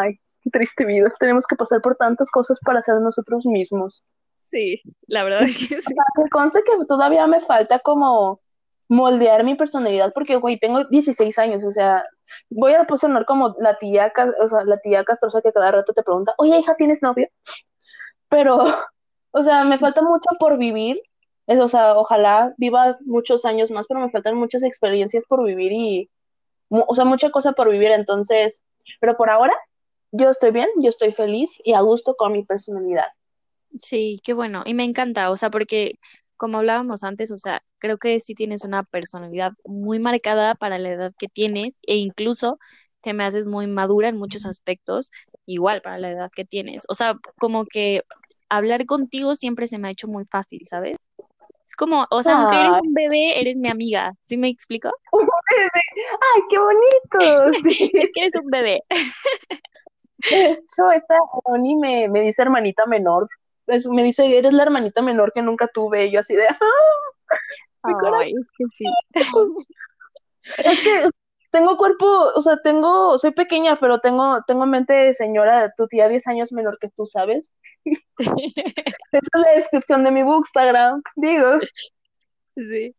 Ay, 0.00 0.18
qué 0.42 0.50
triste 0.50 0.84
vida. 0.84 1.12
Tenemos 1.18 1.46
que 1.46 1.56
pasar 1.56 1.80
por 1.80 1.96
tantas 1.96 2.30
cosas 2.30 2.58
para 2.60 2.82
ser 2.82 2.96
nosotros 2.96 3.46
mismos. 3.46 4.02
Sí, 4.40 4.82
la 5.06 5.24
verdad 5.24 5.42
es 5.42 5.68
que 5.68 5.80
sí. 5.80 5.94
Me 6.16 6.28
consta 6.30 6.60
que 6.62 6.84
todavía 6.86 7.26
me 7.26 7.40
falta 7.40 7.78
como 7.78 8.40
moldear 8.88 9.44
mi 9.44 9.54
personalidad 9.54 10.12
porque, 10.12 10.36
güey, 10.36 10.58
tengo 10.58 10.84
16 10.84 11.38
años, 11.38 11.64
o 11.64 11.72
sea, 11.72 12.04
voy 12.50 12.74
a 12.74 12.84
pues, 12.84 13.00
sonar 13.00 13.24
como 13.26 13.54
la 13.58 13.78
tía, 13.78 14.12
o 14.42 14.48
sea, 14.48 14.64
la 14.64 14.78
tía 14.78 15.04
castrosa 15.04 15.42
que 15.42 15.52
cada 15.52 15.72
rato 15.72 15.92
te 15.92 16.02
pregunta, 16.02 16.34
oye, 16.38 16.58
hija, 16.58 16.76
¿tienes 16.76 17.02
novio? 17.02 17.28
Pero, 18.28 18.58
o 19.32 19.42
sea, 19.42 19.64
me 19.64 19.78
falta 19.78 20.02
mucho 20.02 20.28
por 20.38 20.58
vivir, 20.58 21.00
es, 21.46 21.60
o 21.60 21.68
sea, 21.68 21.96
ojalá 21.96 22.54
viva 22.58 22.96
muchos 23.04 23.44
años 23.44 23.70
más, 23.70 23.86
pero 23.86 24.00
me 24.00 24.10
faltan 24.10 24.36
muchas 24.36 24.62
experiencias 24.62 25.24
por 25.26 25.44
vivir 25.44 25.72
y, 25.72 26.10
o 26.68 26.94
sea, 26.94 27.04
mucha 27.04 27.30
cosa 27.30 27.52
por 27.52 27.70
vivir, 27.70 27.90
entonces, 27.90 28.62
pero 29.00 29.16
por 29.16 29.30
ahora, 29.30 29.54
yo 30.12 30.30
estoy 30.30 30.50
bien, 30.50 30.68
yo 30.80 30.88
estoy 30.88 31.12
feliz 31.12 31.58
y 31.64 31.74
a 31.74 31.80
gusto 31.80 32.14
con 32.16 32.32
mi 32.32 32.44
personalidad. 32.44 33.06
Sí, 33.78 34.20
qué 34.24 34.32
bueno. 34.32 34.62
Y 34.64 34.74
me 34.74 34.84
encanta, 34.84 35.30
o 35.30 35.36
sea, 35.36 35.50
porque 35.50 35.98
como 36.36 36.58
hablábamos 36.58 37.04
antes, 37.04 37.30
o 37.30 37.38
sea, 37.38 37.62
creo 37.78 37.98
que 37.98 38.20
sí 38.20 38.34
tienes 38.34 38.64
una 38.64 38.82
personalidad 38.84 39.52
muy 39.64 39.98
marcada 39.98 40.54
para 40.54 40.78
la 40.78 40.90
edad 40.90 41.12
que 41.18 41.28
tienes 41.28 41.78
e 41.86 41.96
incluso 41.96 42.58
te 43.00 43.14
me 43.14 43.24
haces 43.24 43.46
muy 43.46 43.66
madura 43.66 44.08
en 44.08 44.16
muchos 44.16 44.46
aspectos, 44.46 45.10
igual 45.46 45.80
para 45.82 45.98
la 45.98 46.10
edad 46.10 46.30
que 46.34 46.44
tienes. 46.44 46.84
O 46.88 46.94
sea, 46.94 47.14
como 47.38 47.64
que 47.64 48.02
hablar 48.48 48.84
contigo 48.86 49.34
siempre 49.36 49.66
se 49.66 49.78
me 49.78 49.88
ha 49.88 49.92
hecho 49.92 50.08
muy 50.08 50.24
fácil, 50.24 50.62
¿sabes? 50.66 51.06
Es 51.64 51.74
como, 51.74 52.06
o 52.10 52.22
sea, 52.22 52.38
aunque 52.38 52.60
eres 52.60 52.78
un 52.80 52.94
bebé, 52.94 53.40
eres 53.40 53.58
mi 53.58 53.68
amiga. 53.68 54.12
¿Sí 54.22 54.36
me 54.36 54.48
explico? 54.48 54.90
Un 55.12 55.26
bebé. 55.26 55.82
¡Ay, 56.34 56.42
qué 56.50 56.58
bonito! 56.58 57.58
Sí. 57.62 57.90
es 57.94 58.10
que 58.14 58.20
eres 58.20 58.36
un 58.36 58.50
bebé. 58.50 58.82
De 60.30 60.52
hecho, 60.52 60.90
esta 60.92 61.16
Oni 61.44 61.76
me, 61.76 62.08
me 62.08 62.20
dice 62.20 62.42
hermanita 62.42 62.86
menor. 62.86 63.28
Es- 63.66 63.86
me 63.86 64.02
dice, 64.02 64.36
eres 64.38 64.52
la 64.52 64.62
hermanita 64.64 65.02
menor 65.02 65.32
que 65.34 65.42
nunca 65.42 65.68
tuve. 65.68 66.06
Y 66.06 66.12
yo 66.12 66.20
así 66.20 66.34
de, 66.36 66.46
¡ah! 66.48 66.58
Mi 67.84 67.94
corazón. 67.94 68.22
Ay, 68.22 68.32
es 68.38 68.48
que 68.56 68.64
sí. 68.78 68.84
Es 70.58 70.80
que 70.80 71.10
tengo 71.50 71.76
cuerpo, 71.76 72.06
o 72.34 72.42
sea, 72.42 72.58
tengo, 72.62 73.18
soy 73.18 73.32
pequeña, 73.32 73.76
pero 73.80 74.00
tengo, 74.00 74.42
tengo 74.46 74.64
mente 74.66 74.92
de 74.92 75.14
señora, 75.14 75.72
tu 75.76 75.88
tía 75.88 76.08
10 76.08 76.26
años 76.28 76.52
menor 76.52 76.78
que 76.78 76.88
tú, 76.90 77.06
¿sabes? 77.06 77.52
Esa 78.18 78.34
es 79.12 79.22
la 79.32 79.52
descripción 79.56 80.04
de 80.04 80.10
mi 80.10 80.22
Bookstagram, 80.22 81.02
digo. 81.16 81.58
Sí. 82.54 82.94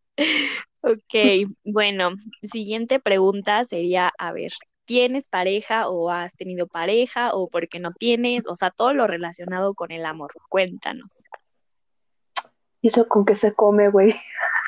Ok, 0.80 1.48
bueno, 1.64 2.10
siguiente 2.42 3.00
pregunta 3.00 3.64
sería, 3.64 4.12
a 4.18 4.32
ver, 4.32 4.52
¿tienes 4.88 5.28
pareja 5.28 5.90
o 5.90 6.10
has 6.10 6.34
tenido 6.34 6.66
pareja 6.66 7.34
o 7.34 7.48
por 7.48 7.68
qué 7.68 7.78
no 7.78 7.90
tienes? 7.90 8.46
O 8.48 8.56
sea, 8.56 8.70
todo 8.70 8.94
lo 8.94 9.06
relacionado 9.06 9.74
con 9.74 9.92
el 9.92 10.06
amor. 10.06 10.32
Cuéntanos. 10.48 11.24
¿Y 12.80 12.88
eso 12.88 13.06
con 13.06 13.26
qué 13.26 13.36
se 13.36 13.52
come, 13.52 13.90
güey? 13.90 14.18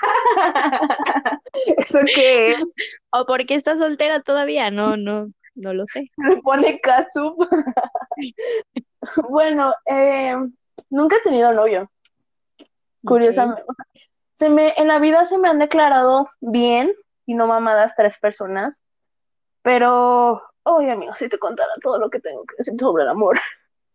¿Eso 1.79 2.01
qué 2.15 2.53
es? 2.53 2.59
¿O 3.11 3.25
por 3.25 3.47
qué 3.47 3.55
estás 3.55 3.79
soltera 3.79 4.21
todavía? 4.21 4.71
No, 4.71 4.99
no, 4.99 5.31
no 5.55 5.73
lo 5.73 5.87
sé. 5.87 6.11
Me 6.19 6.37
pone 6.43 6.79
catsup. 6.81 7.39
Bueno, 9.31 9.73
eh, 9.87 10.37
nunca 10.91 11.17
he 11.17 11.23
tenido 11.23 11.51
novio, 11.55 11.91
curiosamente. 13.07 13.63
Se 14.35 14.51
me, 14.51 14.75
en 14.77 14.89
la 14.89 14.99
vida 14.99 15.25
se 15.25 15.39
me 15.39 15.49
han 15.49 15.59
declarado 15.59 16.29
bien 16.41 16.93
y 17.25 17.33
no 17.33 17.47
mamadas 17.47 17.95
tres 17.97 18.19
personas, 18.19 18.83
pero, 19.63 20.43
oye, 20.65 20.91
amigo, 20.91 21.15
si 21.15 21.29
te 21.29 21.39
contara 21.39 21.71
todo 21.83 21.99
lo 21.99 22.11
que 22.11 22.21
tengo 22.21 22.45
que 22.45 22.57
decir 22.59 22.75
sobre 22.79 23.05
el 23.05 23.11
amor. 23.11 23.39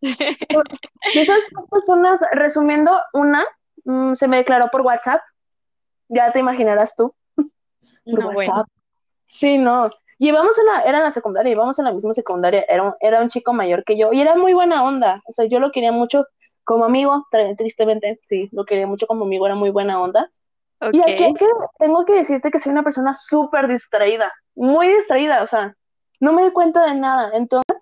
Esas 1.14 1.38
personas, 1.70 2.20
resumiendo, 2.32 3.00
una 3.12 3.44
mm, 3.84 4.14
se 4.14 4.28
me 4.28 4.36
declaró 4.36 4.68
por 4.70 4.82
WhatsApp, 4.82 5.20
ya 6.08 6.32
te 6.32 6.38
imaginarás 6.38 6.94
tú, 6.94 7.14
por 7.34 8.20
No, 8.20 8.32
bueno. 8.32 8.64
Sí, 9.26 9.58
no. 9.58 9.90
Llevamos 10.18 10.58
en 10.58 10.66
la, 10.66 10.80
era 10.82 10.98
en 10.98 11.04
la 11.04 11.10
secundaria, 11.10 11.50
llevamos 11.50 11.78
en 11.78 11.84
la 11.84 11.92
misma 11.92 12.14
secundaria, 12.14 12.64
era 12.68 12.82
un, 12.84 12.94
era 13.00 13.20
un 13.20 13.28
chico 13.28 13.52
mayor 13.52 13.84
que 13.84 13.98
yo 13.98 14.12
y 14.12 14.20
era 14.20 14.34
muy 14.34 14.54
buena 14.54 14.82
onda, 14.84 15.22
o 15.26 15.32
sea, 15.32 15.44
yo 15.44 15.60
lo 15.60 15.72
quería 15.72 15.92
mucho 15.92 16.24
como 16.64 16.84
amigo, 16.86 17.26
tri- 17.30 17.56
tristemente, 17.56 18.18
sí, 18.22 18.48
lo 18.52 18.64
quería 18.64 18.86
mucho 18.86 19.06
como 19.06 19.24
amigo, 19.24 19.46
era 19.46 19.54
muy 19.54 19.70
buena 19.70 20.00
onda. 20.00 20.30
Y 20.92 21.00
aquí 21.02 21.34
que- 21.34 21.46
tengo 21.78 22.04
que 22.04 22.14
decirte 22.14 22.50
que 22.50 22.58
soy 22.58 22.72
una 22.72 22.82
persona 22.82 23.12
súper 23.14 23.68
distraída, 23.68 24.32
muy 24.56 24.88
distraída, 24.88 25.42
o 25.42 25.46
sea, 25.46 25.76
no 26.20 26.32
me 26.32 26.42
doy 26.42 26.52
cuenta 26.52 26.84
de 26.86 26.94
nada. 26.94 27.30
Entonces, 27.34 27.76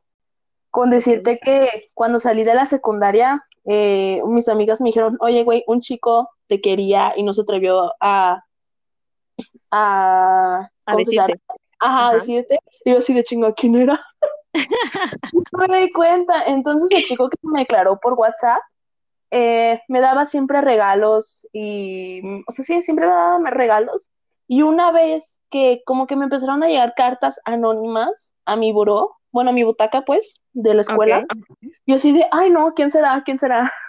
con 0.70 0.90
decirte 0.90 1.38
que 1.38 1.90
cuando 1.94 2.18
salí 2.18 2.44
de 2.44 2.54
la 2.54 2.66
secundaria, 2.66 3.44
eh, 3.64 4.20
mis 4.26 4.48
amigas 4.48 4.80
me 4.80 4.88
dijeron, 4.88 5.16
oye, 5.20 5.44
güey, 5.44 5.64
un 5.66 5.80
chico 5.80 6.28
te 6.48 6.60
quería 6.60 7.14
y 7.16 7.22
no 7.22 7.32
se 7.32 7.42
atrevió 7.42 7.92
a, 8.00 8.42
a, 9.70 10.68
A 10.84 10.96
decirte. 10.96 11.40
Ajá, 11.78 12.08
Ajá. 12.08 12.14
decirte. 12.14 12.58
Y 12.84 12.92
yo 12.92 12.98
así 12.98 13.14
de 13.14 13.24
chinga, 13.24 13.52
¿quién 13.52 13.76
era? 13.76 14.04
No 15.52 15.66
me 15.68 15.80
di 15.80 15.92
cuenta. 15.92 16.44
Entonces 16.44 16.88
el 16.90 17.04
chico 17.04 17.28
que 17.28 17.36
me 17.42 17.60
declaró 17.60 17.98
por 18.00 18.12
WhatsApp 18.14 18.60
eh, 19.30 19.80
me 19.88 20.00
daba 20.00 20.26
siempre 20.26 20.60
regalos 20.60 21.46
y, 21.52 22.20
o 22.46 22.52
sea, 22.52 22.64
sí, 22.64 22.82
siempre 22.82 23.06
me 23.06 23.12
daba 23.12 23.50
regalos. 23.50 24.08
Y 24.46 24.62
una 24.62 24.92
vez 24.92 25.40
que 25.50 25.82
como 25.86 26.06
que 26.06 26.16
me 26.16 26.24
empezaron 26.24 26.62
a 26.62 26.68
llegar 26.68 26.94
cartas 26.96 27.40
anónimas 27.44 28.34
a 28.44 28.56
mi 28.56 28.72
buró, 28.72 29.16
bueno, 29.32 29.50
a 29.50 29.52
mi 29.52 29.64
butaca, 29.64 30.02
pues, 30.02 30.34
de 30.52 30.74
la 30.74 30.82
escuela, 30.82 31.26
yo 31.86 31.96
así 31.96 32.12
de, 32.12 32.26
ay, 32.30 32.50
no, 32.50 32.72
¿quién 32.74 32.90
será? 32.90 33.22
¿Quién 33.24 33.38
será? 33.38 33.72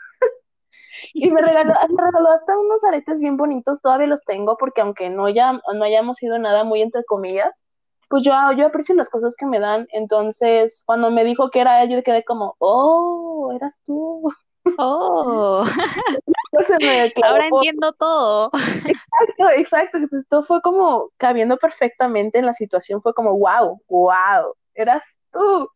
Y 1.14 1.30
me 1.30 1.42
regaló, 1.42 1.74
me 1.90 2.04
regaló 2.06 2.30
hasta 2.30 2.58
unos 2.58 2.82
aretes 2.86 3.20
bien 3.20 3.36
bonitos, 3.36 3.82
todavía 3.82 4.08
los 4.08 4.24
tengo 4.24 4.56
porque 4.58 4.80
aunque 4.80 5.10
no, 5.10 5.28
ya, 5.28 5.52
no 5.74 5.84
hayamos 5.84 6.18
sido 6.18 6.40
nada 6.40 6.64
muy 6.64 6.82
entre 6.82 7.04
comillas, 7.04 7.66
pues 8.10 8.24
yo, 8.24 8.32
yo 8.56 8.68
aprecio 8.68 8.96
las 8.96 9.10
cosas 9.10 9.36
que 9.36 9.46
me 9.46 9.60
dan. 9.60 9.88
Entonces, 9.92 10.84
cuando 10.86 11.12
me 11.12 11.24
dijo 11.24 11.50
que 11.50 11.62
era 11.62 11.84
él, 11.84 11.90
yo 11.90 12.04
quedé 12.04 12.24
como, 12.24 12.56
oh, 12.60 13.52
eras 13.56 13.78
tú. 13.86 14.32
Oh, 14.78 15.64
Me 16.82 17.14
ahora 17.24 17.48
entiendo 17.48 17.94
todo. 17.94 18.52
Exacto, 18.54 19.50
exacto. 19.56 19.98
Todo 20.30 20.44
fue 20.44 20.62
como 20.62 21.10
cabiendo 21.18 21.58
perfectamente 21.58 22.40
en 22.40 22.46
la 22.46 22.54
situación. 22.54 23.02
Fue 23.02 23.14
como, 23.14 23.38
wow, 23.38 23.82
wow, 23.88 24.54
eras 24.74 25.04
tú. 25.32 25.70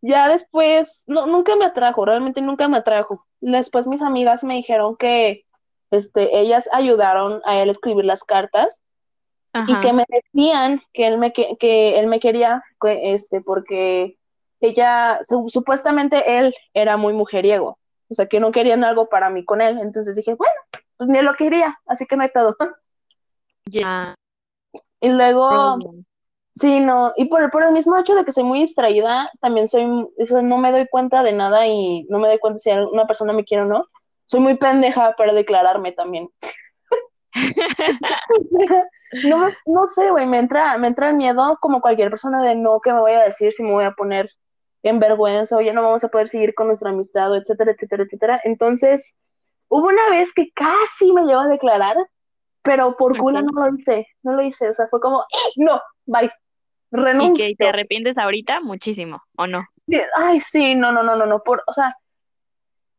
Ya 0.00 0.28
después, 0.28 1.04
no, 1.06 1.26
nunca 1.26 1.56
me 1.56 1.64
atrajo, 1.64 2.04
realmente 2.04 2.40
nunca 2.40 2.68
me 2.68 2.76
atrajo. 2.78 3.24
Después 3.40 3.86
mis 3.86 4.02
amigas 4.02 4.44
me 4.44 4.54
dijeron 4.54 4.96
que 4.96 5.44
este, 5.90 6.38
ellas 6.38 6.68
ayudaron 6.72 7.40
a 7.44 7.56
él 7.60 7.68
a 7.68 7.72
escribir 7.72 8.04
las 8.04 8.22
cartas 8.24 8.84
y 9.66 9.72
que 9.80 9.92
me 9.92 10.04
decían 10.08 10.82
que 10.92 11.06
él 11.06 11.18
me, 11.18 11.32
que, 11.32 11.56
que 11.58 11.98
él 11.98 12.06
me 12.06 12.20
quería, 12.20 12.62
que, 12.80 13.14
este, 13.14 13.40
porque 13.40 14.16
ella, 14.60 15.20
su- 15.28 15.48
supuestamente 15.48 16.38
él 16.38 16.54
era 16.74 16.96
muy 16.96 17.12
mujeriego, 17.12 17.78
o 18.08 18.14
sea, 18.14 18.26
que 18.26 18.40
no 18.40 18.52
querían 18.52 18.84
algo 18.84 19.08
para 19.08 19.30
mí 19.30 19.44
con 19.44 19.60
él. 19.60 19.78
Entonces 19.80 20.16
dije, 20.16 20.34
bueno, 20.34 20.54
pues 20.96 21.08
ni 21.08 21.18
él 21.18 21.24
lo 21.24 21.34
quería, 21.34 21.78
así 21.86 22.06
que 22.06 22.16
no 22.16 22.22
hay 22.22 22.30
pedo. 22.30 22.56
Ya. 23.70 24.14
Y 24.98 25.10
luego, 25.10 25.76
bien. 25.76 26.06
sí, 26.54 26.80
no, 26.80 27.12
y 27.18 27.26
por, 27.26 27.50
por 27.50 27.64
el 27.64 27.72
mismo 27.72 27.98
hecho 27.98 28.14
de 28.14 28.24
que 28.24 28.32
soy 28.32 28.44
muy 28.44 28.60
distraída, 28.60 29.30
también 29.42 29.68
soy, 29.68 29.86
eso, 30.16 30.40
no 30.40 30.56
me 30.56 30.72
doy 30.72 30.86
cuenta 30.88 31.22
de 31.22 31.32
nada 31.32 31.66
y 31.66 32.04
no 32.04 32.18
me 32.18 32.28
doy 32.28 32.38
cuenta 32.38 32.58
si 32.60 32.70
una 32.70 33.06
persona 33.06 33.34
me 33.34 33.44
quiere 33.44 33.64
o 33.64 33.66
no. 33.66 33.84
Soy 34.24 34.40
muy 34.40 34.56
pendeja 34.56 35.14
para 35.18 35.34
declararme 35.34 35.92
también. 35.92 36.30
No, 39.24 39.48
no 39.64 39.86
sé, 39.86 40.10
güey, 40.10 40.26
me 40.26 40.38
entra, 40.38 40.76
me 40.76 40.88
entra 40.88 41.08
el 41.08 41.16
miedo 41.16 41.56
como 41.60 41.80
cualquier 41.80 42.10
persona 42.10 42.42
de 42.42 42.54
no, 42.54 42.80
¿qué 42.80 42.92
me 42.92 43.00
voy 43.00 43.12
a 43.12 43.24
decir 43.24 43.52
si 43.52 43.62
me 43.62 43.72
voy 43.72 43.84
a 43.84 43.92
poner 43.92 44.30
en 44.82 44.98
vergüenza 44.98 45.56
o 45.56 45.60
ya 45.60 45.72
no 45.72 45.82
vamos 45.82 46.04
a 46.04 46.08
poder 46.08 46.28
seguir 46.28 46.54
con 46.54 46.68
nuestra 46.68 46.90
amistad, 46.90 47.32
o 47.32 47.36
etcétera, 47.36 47.72
etcétera, 47.72 48.04
etcétera. 48.04 48.40
Entonces, 48.44 49.14
hubo 49.68 49.86
una 49.86 50.10
vez 50.10 50.32
que 50.34 50.50
casi 50.52 51.12
me 51.12 51.24
llevó 51.24 51.40
a 51.40 51.48
declarar, 51.48 51.96
pero 52.62 52.96
por 52.96 53.16
culo 53.16 53.42
no 53.42 53.52
lo 53.52 53.74
hice, 53.74 54.06
no 54.22 54.32
lo 54.34 54.42
hice, 54.42 54.68
o 54.68 54.74
sea, 54.74 54.86
fue 54.88 55.00
como, 55.00 55.22
¡eh! 55.22 55.52
no, 55.56 55.80
bye, 56.06 56.30
¿Y 56.90 56.96
renuncio. 56.96 57.46
que 57.46 57.54
te 57.54 57.68
arrepientes 57.68 58.18
ahorita? 58.18 58.60
Muchísimo, 58.60 59.22
¿o 59.36 59.46
no? 59.46 59.64
Ay, 60.16 60.40
sí, 60.40 60.74
no, 60.74 60.92
no, 60.92 61.02
no, 61.02 61.16
no, 61.16 61.26
no, 61.26 61.42
por, 61.42 61.62
o 61.66 61.72
sea, 61.72 61.96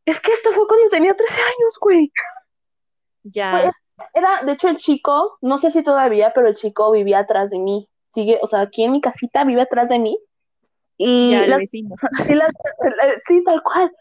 es 0.05 0.19
que 0.19 0.33
esto 0.33 0.51
fue 0.53 0.67
cuando 0.67 0.89
tenía 0.89 1.15
13 1.15 1.33
años, 1.39 1.77
güey. 1.79 2.11
Ya. 3.23 3.71
Era, 4.13 4.43
de 4.43 4.53
hecho, 4.53 4.69
el 4.69 4.77
chico, 4.77 5.37
no 5.41 5.57
sé 5.57 5.71
si 5.71 5.83
todavía, 5.83 6.31
pero 6.33 6.47
el 6.47 6.55
chico 6.55 6.91
vivía 6.91 7.19
atrás 7.19 7.51
de 7.51 7.59
mí. 7.59 7.87
Sigue, 8.11 8.39
o 8.41 8.47
sea, 8.47 8.61
aquí 8.61 8.83
en 8.83 8.93
mi 8.93 9.01
casita 9.01 9.43
vive 9.43 9.61
atrás 9.61 9.87
de 9.87 9.99
mí. 9.99 10.17
Y 11.01 11.31
Ya, 11.31 11.47
las, 11.47 11.59
vecino. 11.59 11.95
y 12.29 12.35
las- 12.35 12.49
eh, 12.51 13.15
sí, 13.25 13.41
tal 13.43 13.63
cual. 13.63 13.91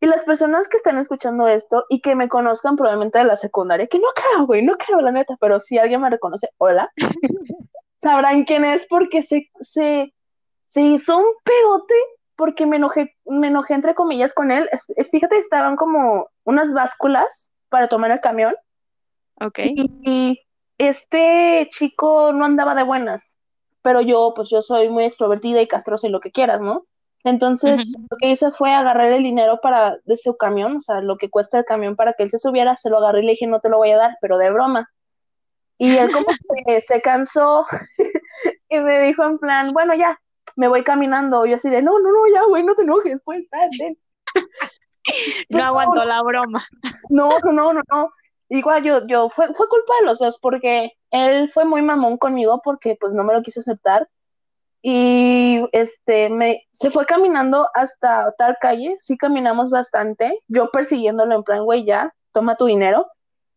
Y 0.00 0.06
las 0.06 0.22
personas 0.24 0.68
que 0.68 0.76
están 0.76 0.96
escuchando 0.98 1.48
esto 1.48 1.84
y 1.88 2.00
que 2.00 2.14
me 2.14 2.28
conozcan 2.28 2.76
probablemente 2.76 3.18
de 3.18 3.24
la 3.24 3.36
secundaria, 3.36 3.86
que 3.88 3.98
no 3.98 4.08
creo, 4.14 4.46
güey, 4.46 4.62
no 4.62 4.76
creo, 4.76 5.00
la 5.00 5.10
neta, 5.10 5.36
pero 5.40 5.58
si 5.60 5.76
alguien 5.78 6.00
me 6.02 6.10
reconoce, 6.10 6.50
hola, 6.58 6.90
sabrán 8.02 8.44
quién 8.44 8.64
es 8.64 8.86
porque 8.86 9.22
se, 9.22 9.50
se, 9.60 10.12
se 10.70 10.80
hizo 10.80 11.18
un 11.18 11.26
pegote 11.44 11.94
porque 12.36 12.66
me 12.66 12.76
enojé, 12.76 13.14
me 13.24 13.48
enojé 13.48 13.74
entre 13.74 13.94
comillas 13.94 14.34
con 14.34 14.50
él. 14.50 14.68
Es- 14.72 14.86
Fíjate, 15.10 15.38
estaban 15.38 15.76
como 15.76 16.28
unas 16.44 16.72
básculas 16.72 17.50
para 17.68 17.88
tomar 17.88 18.10
el 18.10 18.20
camión. 18.20 18.54
Ok. 19.40 19.58
Y, 19.64 19.90
y 20.04 20.40
este 20.78 21.68
chico 21.72 22.32
no 22.32 22.44
andaba 22.44 22.74
de 22.74 22.82
buenas, 22.82 23.35
pero 23.86 24.00
yo, 24.00 24.32
pues 24.34 24.50
yo 24.50 24.62
soy 24.62 24.88
muy 24.88 25.04
extrovertida 25.04 25.62
y 25.62 25.68
castrosa 25.68 26.08
y 26.08 26.10
lo 26.10 26.18
que 26.18 26.32
quieras, 26.32 26.60
¿no? 26.60 26.86
Entonces, 27.22 27.94
lo 28.10 28.16
que 28.16 28.30
hice 28.30 28.50
fue 28.50 28.72
agarrar 28.72 29.12
el 29.12 29.22
dinero 29.22 29.60
para, 29.62 29.98
de 30.06 30.16
su 30.16 30.36
camión, 30.36 30.78
o 30.78 30.82
sea, 30.82 31.00
lo 31.02 31.16
que 31.18 31.30
cuesta 31.30 31.58
el 31.58 31.64
camión 31.64 31.94
para 31.94 32.14
que 32.14 32.24
él 32.24 32.30
se 32.30 32.38
subiera, 32.38 32.76
se 32.76 32.90
lo 32.90 32.98
agarré 32.98 33.20
y 33.20 33.26
le 33.26 33.32
dije, 33.32 33.46
no 33.46 33.60
te 33.60 33.68
lo 33.68 33.76
voy 33.76 33.92
a 33.92 33.96
dar, 33.96 34.18
pero 34.20 34.38
de 34.38 34.50
broma. 34.50 34.90
Y 35.78 35.96
él 35.98 36.10
como 36.10 36.26
que 36.66 36.82
se 36.82 37.00
cansó 37.00 37.64
y 38.68 38.80
me 38.80 39.02
dijo 39.02 39.22
en 39.22 39.38
plan, 39.38 39.72
bueno, 39.72 39.94
ya, 39.94 40.18
me 40.56 40.66
voy 40.66 40.82
caminando. 40.82 41.46
Yo 41.46 41.54
así 41.54 41.70
de, 41.70 41.80
no, 41.80 41.96
no, 42.00 42.10
no, 42.10 42.26
ya, 42.34 42.42
güey, 42.42 42.64
no 42.64 42.74
te 42.74 42.82
enojes, 42.82 43.22
pues, 43.24 43.44
está, 43.44 43.68
ten". 43.78 43.96
No 45.48 45.62
aguantó 45.62 46.04
la 46.04 46.22
broma. 46.22 46.66
No, 47.08 47.28
no, 47.44 47.52
no, 47.52 47.72
no, 47.72 47.82
no. 47.88 48.10
Igual 48.48 48.82
yo, 48.82 49.06
yo, 49.06 49.30
fue, 49.30 49.46
fue 49.54 49.68
culpa 49.68 49.94
de 50.00 50.06
los 50.06 50.18
dos, 50.18 50.38
porque 50.40 50.90
él 51.16 51.50
fue 51.52 51.64
muy 51.64 51.82
mamón 51.82 52.18
conmigo 52.18 52.60
porque 52.64 52.96
pues 53.00 53.12
no 53.12 53.24
me 53.24 53.34
lo 53.34 53.42
quiso 53.42 53.60
aceptar. 53.60 54.08
y 54.82 55.64
este 55.72 56.28
me 56.30 56.62
se 56.72 56.90
fue 56.90 57.06
caminando 57.06 57.68
hasta 57.74 58.32
tal 58.38 58.56
calle, 58.60 58.96
sí 59.00 59.16
caminamos 59.18 59.70
bastante, 59.70 60.42
yo 60.48 60.70
persiguiéndolo 60.70 61.34
en 61.34 61.42
plan, 61.44 61.64
güey, 61.64 61.84
ya, 61.84 62.14
toma 62.32 62.56
tu 62.56 62.66
dinero, 62.66 63.08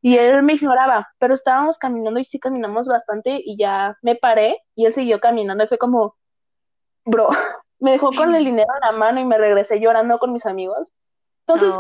y 0.02 0.18
él 0.18 0.44
me 0.44 0.54
ignoraba, 0.54 1.10
pero 1.20 1.34
estábamos 1.34 1.78
caminando 1.78 2.20
y 2.20 2.26
sí 2.26 2.40
caminamos 2.40 2.88
bastante 2.88 3.42
y 3.44 3.58
ya 3.58 3.98
me 4.02 4.16
paré 4.16 4.64
y 4.76 4.86
él 4.86 4.94
siguió 4.94 5.20
caminando 5.20 5.64
y 5.64 5.68
fue 5.68 5.78
como, 5.78 6.16
bro, 7.06 7.30
me 7.80 7.92
dejó 7.92 8.10
con 8.12 8.34
el 8.34 8.46
dinero 8.46 8.72
en 8.76 8.88
la 8.88 8.92
mano 8.94 9.20
y 9.20 9.26
me 9.26 9.38
regresé 9.38 9.80
llorando 9.80 10.18
con 10.20 10.32
mis 10.32 10.46
amigos. 10.46 10.92
Entonces, 11.46 11.74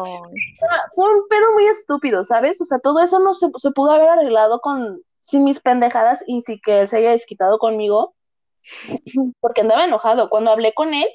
fue 0.96 1.13
un 1.13 1.28
pedo 1.30 1.52
muy 1.54 1.68
estúpido, 1.68 2.24
¿sabes? 2.24 2.60
O 2.60 2.65
sea, 2.65 2.80
todo 2.80 3.02
eso 3.02 3.20
no 3.20 3.36
se, 3.36 3.50
se 3.56 3.70
pudo 3.70 3.92
haber 3.92 4.10
arreglado 4.10 4.62
con 4.62 5.04
sin 5.22 5.44
mis 5.44 5.60
pendejadas 5.60 6.24
y 6.28 6.42
sí 6.46 6.60
que 6.60 6.82
él 6.82 6.88
se 6.88 6.98
haya 6.98 7.12
desquitado 7.12 7.60
conmigo 7.60 8.16
porque 9.40 9.62
andaba 9.62 9.86
enojado. 9.86 10.30
Cuando 10.30 10.52
hablé 10.52 10.74
con 10.74 10.94
él, 10.94 11.08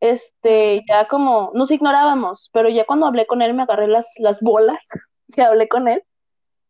este, 0.00 0.82
ya 0.88 1.08
como 1.08 1.50
nos 1.54 1.70
ignorábamos, 1.70 2.50
pero 2.52 2.68
ya 2.68 2.84
cuando 2.84 3.06
hablé 3.06 3.26
con 3.26 3.42
él 3.42 3.54
me 3.54 3.62
agarré 3.62 3.88
las, 3.88 4.12
las 4.18 4.40
bolas 4.40 4.86
y 5.36 5.40
hablé 5.40 5.68
con 5.68 5.88
él. 5.88 6.02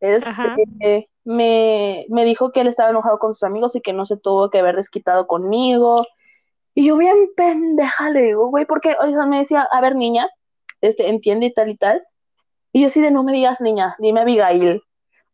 Este, 0.01 1.09
me, 1.25 2.07
me 2.11 2.25
dijo 2.25 2.53
que 2.53 2.61
él 2.61 2.69
estaba 2.69 2.91
enojado 2.91 3.19
con 3.19 3.33
sus 3.33 3.43
amigos 3.45 3.75
y 3.75 3.81
que 3.81 3.93
no 3.93 4.05
se 4.05 4.17
tuvo 4.17 4.51
que 4.51 4.59
haber 4.59 4.77
desquitado 4.77 5.27
conmigo. 5.27 6.07
Y 6.75 6.87
yo 6.87 6.97
bien 6.97 7.31
pendeja 7.35 8.11
le 8.11 8.23
digo, 8.23 8.49
güey, 8.49 8.67
porque 8.67 8.95
o 9.01 9.11
sea, 9.11 9.25
me 9.27 9.39
decía, 9.39 9.63
a 9.63 9.81
ver, 9.81 9.97
niña, 9.97 10.29
este, 10.83 11.09
entiende 11.09 11.47
y 11.47 11.55
tal 11.55 11.71
y 11.71 11.77
tal. 11.77 12.03
Y 12.73 12.83
yo 12.83 12.89
así 12.89 13.01
de 13.01 13.11
no 13.11 13.23
me 13.23 13.33
digas 13.33 13.61
niña, 13.63 13.97
dime 13.99 14.21
Abigail. 14.21 14.83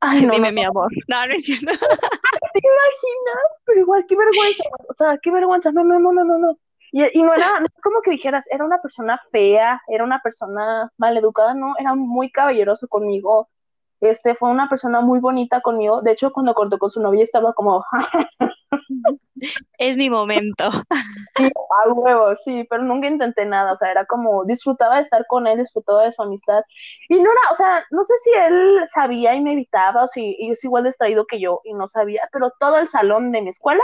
Ay, 0.05 0.27
no, 0.27 0.33
Dime 0.33 0.51
mi 0.51 0.65
amor. 0.65 0.91
No, 1.07 1.27
no 1.27 1.33
es 1.33 1.45
cierto. 1.45 1.67
¿Te 1.67 2.59
imaginas? 2.59 3.47
Pero 3.65 3.81
igual, 3.81 4.05
qué 4.09 4.17
vergüenza. 4.17 4.65
O 4.89 4.95
sea, 4.95 5.17
qué 5.23 5.31
vergüenza. 5.31 5.71
No, 5.71 5.85
no, 5.85 6.01
no, 6.01 6.13
no, 6.13 6.25
no, 6.25 6.39
no. 6.39 6.59
Y, 6.91 7.19
y 7.19 7.23
no 7.23 7.33
era, 7.33 7.61
no 7.61 7.67
es 7.67 7.83
como 7.83 8.03
que 8.03 8.11
dijeras, 8.11 8.47
era 8.51 8.65
una 8.65 8.83
persona 8.83 9.21
fea, 9.31 9.81
era 9.87 10.03
una 10.03 10.21
persona 10.21 10.91
maleducada, 10.99 11.55
no, 11.55 11.75
era 11.79 11.95
muy 11.95 12.33
caballeroso 12.33 12.89
conmigo. 12.89 13.49
Este, 14.01 14.35
fue 14.35 14.51
una 14.51 14.69
persona 14.69 15.01
muy 15.01 15.21
bonita 15.21 15.61
conmigo. 15.61 16.03
De 16.03 16.11
hecho, 16.11 16.33
cuando 16.33 16.53
cortó 16.55 16.79
con 16.79 16.91
su 16.91 17.01
novia 17.01 17.23
estaba 17.23 17.53
como, 17.53 17.85
es 19.79 19.97
mi 19.97 20.11
momento. 20.11 20.71
Sí, 21.37 21.45
a 21.45 21.93
huevo, 21.93 22.35
sí, 22.45 22.67
pero 22.69 22.83
nunca 22.83 23.09
intenté 23.09 23.45
nada, 23.45 23.73
o 23.73 23.77
sea, 23.77 23.91
era 23.91 24.07
como, 24.07 24.45
disfrutaba 24.45 24.97
de 24.97 25.03
estar 25.03 25.27
con 25.27 25.47
él, 25.47 25.59
disfrutaba 25.59 26.05
de 26.05 26.13
su 26.13 26.23
amistad. 26.23 26.63
Y 27.09 27.17
no 27.17 27.31
era, 27.31 27.41
o 27.51 27.55
sea, 27.55 27.85
no 27.91 28.05
sé 28.05 28.15
si 28.23 28.31
él 28.31 28.81
sabía 28.93 29.35
y 29.35 29.41
me 29.41 29.53
evitaba, 29.53 30.05
o 30.05 30.09
si 30.09 30.37
es 30.41 30.63
igual 30.65 30.85
distraído 30.85 31.27
que 31.27 31.41
yo 31.41 31.61
y 31.65 31.75
no 31.75 31.89
sabía, 31.89 32.29
pero 32.33 32.53
todo 32.59 32.79
el 32.79 32.89
salón 32.89 33.33
de 33.33 33.43
mi 33.43 33.51
escuela 33.51 33.83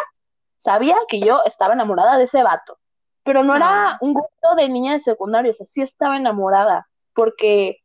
sabía 0.59 0.97
que 1.09 1.21
yo 1.21 1.41
estaba 1.45 1.75
enamorada 1.75 2.19
de 2.19 2.25
ese 2.25 2.43
vato. 2.43 2.79
Pero 3.25 3.43
no 3.45 3.57
era 3.57 3.93
ah. 3.93 3.99
un 4.01 4.15
gusto 4.15 4.55
de 4.57 4.69
niña 4.69 4.93
de 4.93 5.01
secundario, 5.01 5.51
o 5.51 5.55
sea, 5.55 5.67
sí 5.67 5.83
estaba 5.83 6.17
enamorada, 6.17 6.89
porque, 7.15 7.79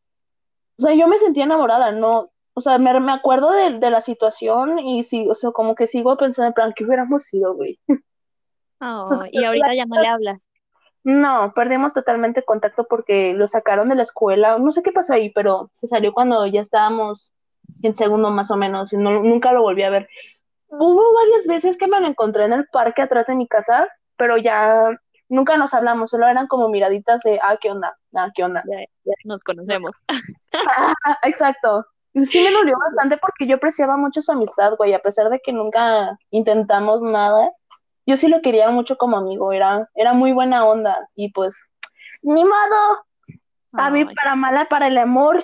o 0.80 0.84
sea, 0.84 0.94
yo 0.94 1.08
me 1.08 1.20
sentía 1.20 1.44
enamorada, 1.44 1.92
no, 1.92 2.33
o 2.54 2.62
sea, 2.62 2.78
me, 2.78 3.00
me 3.00 3.12
acuerdo 3.12 3.52
de, 3.52 3.80
de, 3.80 3.90
la 3.90 4.02
situación 4.02 4.80
y 4.80 5.04
sí, 5.04 5.28
o 5.30 5.36
sea, 5.36 5.52
como 5.52 5.76
que 5.76 5.88
sigo 5.88 6.18
pensando 6.18 6.48
en 6.48 6.54
plan, 6.54 6.74
¿qué 6.76 6.86
hubiéramos 6.86 7.24
sido, 7.24 7.56
güey? 7.56 7.80
Oh, 8.86 9.24
y 9.32 9.42
ahorita 9.42 9.74
ya 9.76 9.86
no 9.86 10.02
le 10.02 10.08
hablas. 10.08 10.46
No, 11.06 11.54
perdimos 11.54 11.94
totalmente 11.94 12.44
contacto 12.44 12.86
porque 12.86 13.34
lo 13.34 13.48
sacaron 13.48 13.88
de 13.88 13.96
la 13.96 14.04
escuela, 14.04 14.58
no 14.58 14.74
sé 14.74 14.84
qué 14.84 14.92
pasó 14.92 15.14
ahí, 15.14 15.30
pero 15.30 15.70
se 15.72 15.88
salió 15.88 16.12
cuando 16.12 16.46
ya 16.48 16.60
estábamos 16.60 17.32
en 17.82 17.96
segundo 17.96 18.30
más 18.32 18.52
o 18.52 18.58
menos 18.58 18.92
y 18.92 18.98
no, 18.98 19.24
nunca 19.24 19.54
lo 19.54 19.62
volví 19.62 19.84
a 19.84 19.90
ver. 19.90 20.10
Hubo 20.68 21.14
varias 21.14 21.48
veces 21.48 21.78
que 21.78 21.88
me 21.88 22.02
lo 22.02 22.08
encontré 22.08 22.46
en 22.46 22.54
el 22.54 22.68
parque 22.68 23.02
atrás 23.02 23.28
de 23.28 23.36
mi 23.36 23.48
casa, 23.48 23.88
pero 24.18 24.38
ya 24.38 24.90
nunca 25.30 25.58
nos 25.58 25.74
hablamos, 25.74 26.10
solo 26.10 26.28
eran 26.28 26.48
como 26.48 26.70
miraditas 26.70 27.22
de, 27.22 27.40
ah, 27.42 27.58
¿qué 27.60 27.72
onda? 27.72 27.98
Ah, 28.14 28.32
¿qué 28.34 28.44
onda? 28.44 28.64
ya 28.66 29.14
nos 29.26 29.44
conocemos. 29.44 30.02
Exacto, 31.24 31.86
sí 32.14 32.42
me 32.42 32.52
dolió 32.52 32.78
bastante 32.80 33.18
porque 33.18 33.48
yo 33.48 33.56
apreciaba 33.56 33.98
mucho 33.98 34.22
su 34.22 34.32
amistad, 34.32 34.74
güey, 34.78 34.94
a 34.94 35.00
pesar 35.00 35.30
de 35.30 35.40
que 35.40 35.52
nunca 35.52 36.18
intentamos 36.30 37.02
nada, 37.02 37.52
yo 38.06 38.18
sí 38.18 38.28
lo 38.28 38.42
quería 38.42 38.70
mucho 38.70 38.98
como 38.98 39.18
amigo, 39.18 39.52
era, 39.52 39.90
era 39.96 40.14
muy 40.14 40.32
buena 40.32 40.66
onda 40.66 41.10
y 41.16 41.32
pues, 41.32 41.56
ni 42.22 42.44
modo, 42.44 43.06
a 43.74 43.90
mí 43.90 44.06
para 44.06 44.36
mala, 44.36 44.68
para 44.70 44.88
el 44.88 44.98
amor. 44.98 45.44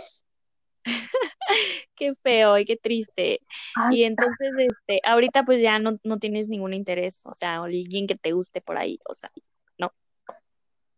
qué 1.96 2.14
feo 2.24 2.58
y 2.58 2.66
qué 2.66 2.78
triste. 2.78 3.42
y 3.92 4.04
entonces, 4.04 4.54
este, 4.58 5.02
ahorita 5.04 5.44
pues 5.44 5.62
ya 5.62 5.80
no, 5.80 5.98
no 6.04 6.20
tienes 6.20 6.50
ningún 6.50 6.74
interés, 6.74 7.24
o 7.26 7.34
sea, 7.34 7.62
alguien 7.64 8.08
que 8.08 8.16
te 8.16 8.32
guste 8.32 8.62
por 8.62 8.78
ahí, 8.78 9.00
o 9.08 9.16
sea, 9.16 9.30
no. 9.78 9.92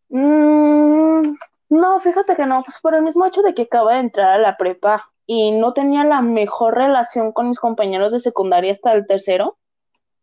Mm, 0.09 1.35
no, 1.69 1.99
fíjate 1.99 2.35
que 2.35 2.45
no, 2.45 2.63
pues 2.63 2.79
por 2.81 2.95
el 2.95 3.01
mismo 3.01 3.25
hecho 3.25 3.41
de 3.41 3.53
que 3.53 3.63
acaba 3.63 3.93
de 3.93 4.01
entrar 4.01 4.29
a 4.29 4.37
la 4.37 4.57
prepa, 4.57 5.10
y 5.33 5.53
no 5.53 5.71
tenía 5.71 6.03
la 6.03 6.21
mejor 6.21 6.75
relación 6.75 7.31
con 7.31 7.47
mis 7.47 7.57
compañeros 7.57 8.11
de 8.11 8.19
secundaria 8.19 8.73
hasta 8.73 8.91
el 8.91 9.07
tercero. 9.07 9.57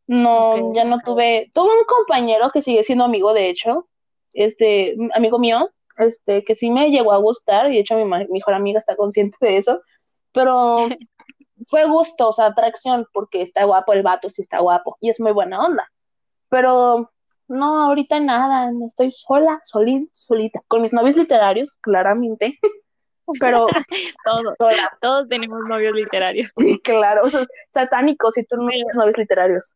No, 0.07 0.75
ya 0.75 0.85
no 0.85 0.99
tuve, 1.01 1.51
tuve 1.55 1.73
un 1.73 1.87
compañero 1.87 2.51
que 2.51 2.61
sigue 2.61 2.85
siendo 2.85 3.05
amigo, 3.05 3.33
de 3.33 3.49
hecho, 3.49 3.88
este, 4.35 4.97
amigo 5.14 5.38
mío, 5.38 5.71
este, 5.97 6.44
que 6.44 6.55
sí 6.55 6.71
me 6.71 6.90
llegó 6.90 7.14
a 7.14 7.16
gustar, 7.16 7.71
y 7.71 7.77
de 7.77 7.81
hecho 7.81 7.97
mi 7.97 8.05
mejor 8.05 8.53
amiga 8.53 8.81
está 8.81 8.97
consciente 8.97 9.38
de 9.40 9.57
eso, 9.57 9.81
pero 10.33 10.77
fue 11.68 11.87
gusto, 11.87 12.29
o 12.29 12.33
sea, 12.35 12.44
atracción, 12.44 13.07
porque 13.14 13.40
está 13.40 13.64
guapo 13.64 13.94
el 13.94 14.03
vato, 14.03 14.29
sí 14.29 14.42
está 14.42 14.59
guapo, 14.59 14.99
y 15.01 15.09
es 15.09 15.21
muy 15.21 15.33
buena 15.33 15.64
onda. 15.64 15.90
Pero 16.51 17.11
no, 17.49 17.81
ahorita 17.81 18.21
nada, 18.21 18.71
estoy 18.87 19.12
sola, 19.12 19.62
solita, 19.64 20.11
solita, 20.12 20.61
con 20.68 20.83
mis 20.83 20.92
novios 20.92 21.16
literarios, 21.16 21.79
claramente. 21.81 22.59
pero 23.41 23.67
todos, 24.25 24.55
todos 25.01 25.29
tenemos 25.29 25.61
novios 25.69 25.95
literarios. 25.95 26.51
Sí, 26.57 26.81
claro, 26.83 27.25
o 27.25 27.31
sea, 27.31 27.47
satánicos 27.73 28.37
y 28.38 28.45
tú 28.45 28.57
no 28.57 28.69
tienes 28.69 28.95
novios 28.95 29.19
literarios. 29.19 29.75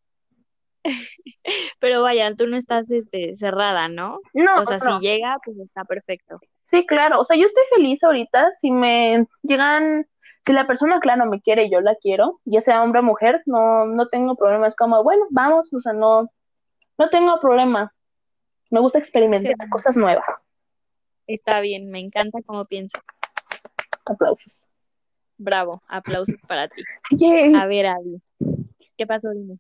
Pero 1.79 2.03
vaya, 2.03 2.35
tú 2.35 2.47
no 2.47 2.57
estás 2.57 2.91
este, 2.91 3.35
cerrada, 3.35 3.88
¿no? 3.88 4.21
No. 4.35 4.61
O 4.61 4.65
sea, 4.65 4.81
si 4.81 5.01
llega, 5.01 5.38
pues 5.45 5.59
está 5.59 5.85
perfecto. 5.85 6.41
Sí, 6.62 6.87
claro. 6.87 7.21
O 7.21 7.25
sea, 7.25 7.37
yo 7.37 7.47
estoy 7.47 7.65
feliz 7.75 8.03
ahorita. 8.03 8.53
Si 8.55 8.71
me 8.71 9.27
llegan, 9.43 10.07
si 10.45 10.53
la 10.53 10.67
persona, 10.67 11.01
claro, 11.01 11.27
me 11.27 11.41
quiere 11.41 11.65
y 11.65 11.71
yo 11.71 11.81
la 11.81 11.95
quiero, 11.97 12.41
ya 12.45 12.61
sea 12.61 12.83
hombre 12.83 13.01
o 13.01 13.05
mujer, 13.05 13.43
no, 13.47 13.87
no 13.87 14.09
tengo 14.09 14.37
problema. 14.37 14.69
Es 14.69 14.77
como, 14.77 15.03
bueno, 15.03 15.25
vamos, 15.31 15.73
o 15.73 15.81
sea, 15.81 15.93
no, 15.93 16.31
no 16.99 17.11
tengo 17.11 17.41
problema. 17.41 17.93
Me 18.71 18.81
gusta 18.81 18.99
experimentar 18.99 19.55
cosas 19.69 19.97
nuevas. 19.97 20.25
Está 21.27 21.61
bien, 21.61 21.91
me 21.91 22.01
encanta 22.01 22.41
cómo 22.45 22.65
piensas. 22.65 23.03
Aplausos. 24.05 24.61
Bravo, 25.38 25.83
aplausos 25.88 26.43
para 26.43 26.69
ti. 26.69 26.83
A 27.57 27.67
ver, 27.67 27.87
Abby, 27.87 28.23
¿qué 28.97 29.07
pasó? 29.07 29.31
Dime. 29.31 29.59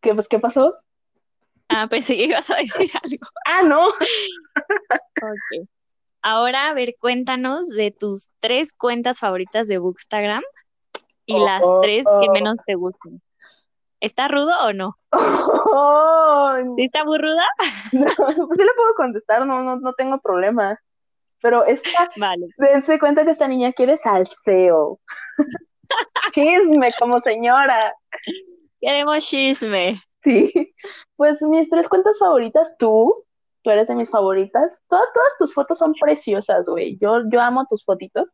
¿Qué, 0.00 0.14
pues, 0.14 0.28
¿Qué 0.28 0.38
pasó? 0.38 0.76
Ah, 1.68 1.86
pensé 1.88 2.16
que 2.16 2.24
ibas 2.24 2.50
a 2.50 2.56
decir 2.56 2.90
algo. 3.02 3.26
Ah, 3.46 3.62
no. 3.62 3.88
ok. 3.88 5.68
Ahora, 6.22 6.68
a 6.68 6.74
ver, 6.74 6.96
cuéntanos 7.00 7.68
de 7.68 7.90
tus 7.92 8.28
tres 8.40 8.72
cuentas 8.72 9.18
favoritas 9.18 9.68
de 9.68 9.78
Bookstagram 9.78 10.42
y 11.24 11.34
oh, 11.34 11.44
las 11.46 11.62
oh, 11.64 11.80
tres 11.80 12.06
que 12.20 12.30
menos 12.30 12.58
te 12.66 12.74
gustan. 12.74 13.22
¿Está 14.00 14.28
rudo 14.28 14.52
o 14.62 14.72
no? 14.72 14.96
¿Sí 16.76 16.84
está 16.84 17.04
muy 17.04 17.18
ruda? 17.18 17.44
No, 17.92 18.06
pues 18.14 18.36
sí 18.36 18.64
le 18.64 18.74
puedo 18.74 18.94
contestar, 18.96 19.46
no, 19.46 19.62
no, 19.62 19.76
no 19.76 19.92
tengo 19.94 20.20
problema. 20.20 20.78
Pero 21.40 21.64
esta, 21.66 21.88
vale. 22.16 22.46
dense 22.58 22.98
cuenta 22.98 23.24
que 23.24 23.30
esta 23.30 23.48
niña 23.48 23.72
quiere 23.72 23.96
salseo. 23.96 24.98
chisme, 26.32 26.92
como 26.98 27.20
señora. 27.20 27.94
Queremos 28.80 29.26
chisme. 29.26 30.02
Sí. 30.22 30.52
Pues 31.16 31.40
mis 31.42 31.68
tres 31.70 31.88
cuentas 31.88 32.18
favoritas, 32.18 32.74
tú, 32.78 33.24
tú 33.62 33.70
eres 33.70 33.88
de 33.88 33.94
mis 33.94 34.10
favoritas. 34.10 34.80
Todas, 34.88 35.06
todas 35.14 35.36
tus 35.38 35.54
fotos 35.54 35.78
son 35.78 35.94
preciosas, 35.94 36.66
güey. 36.68 36.98
Yo, 37.00 37.22
yo 37.30 37.40
amo 37.40 37.66
tus 37.68 37.84
fotitos. 37.84 38.30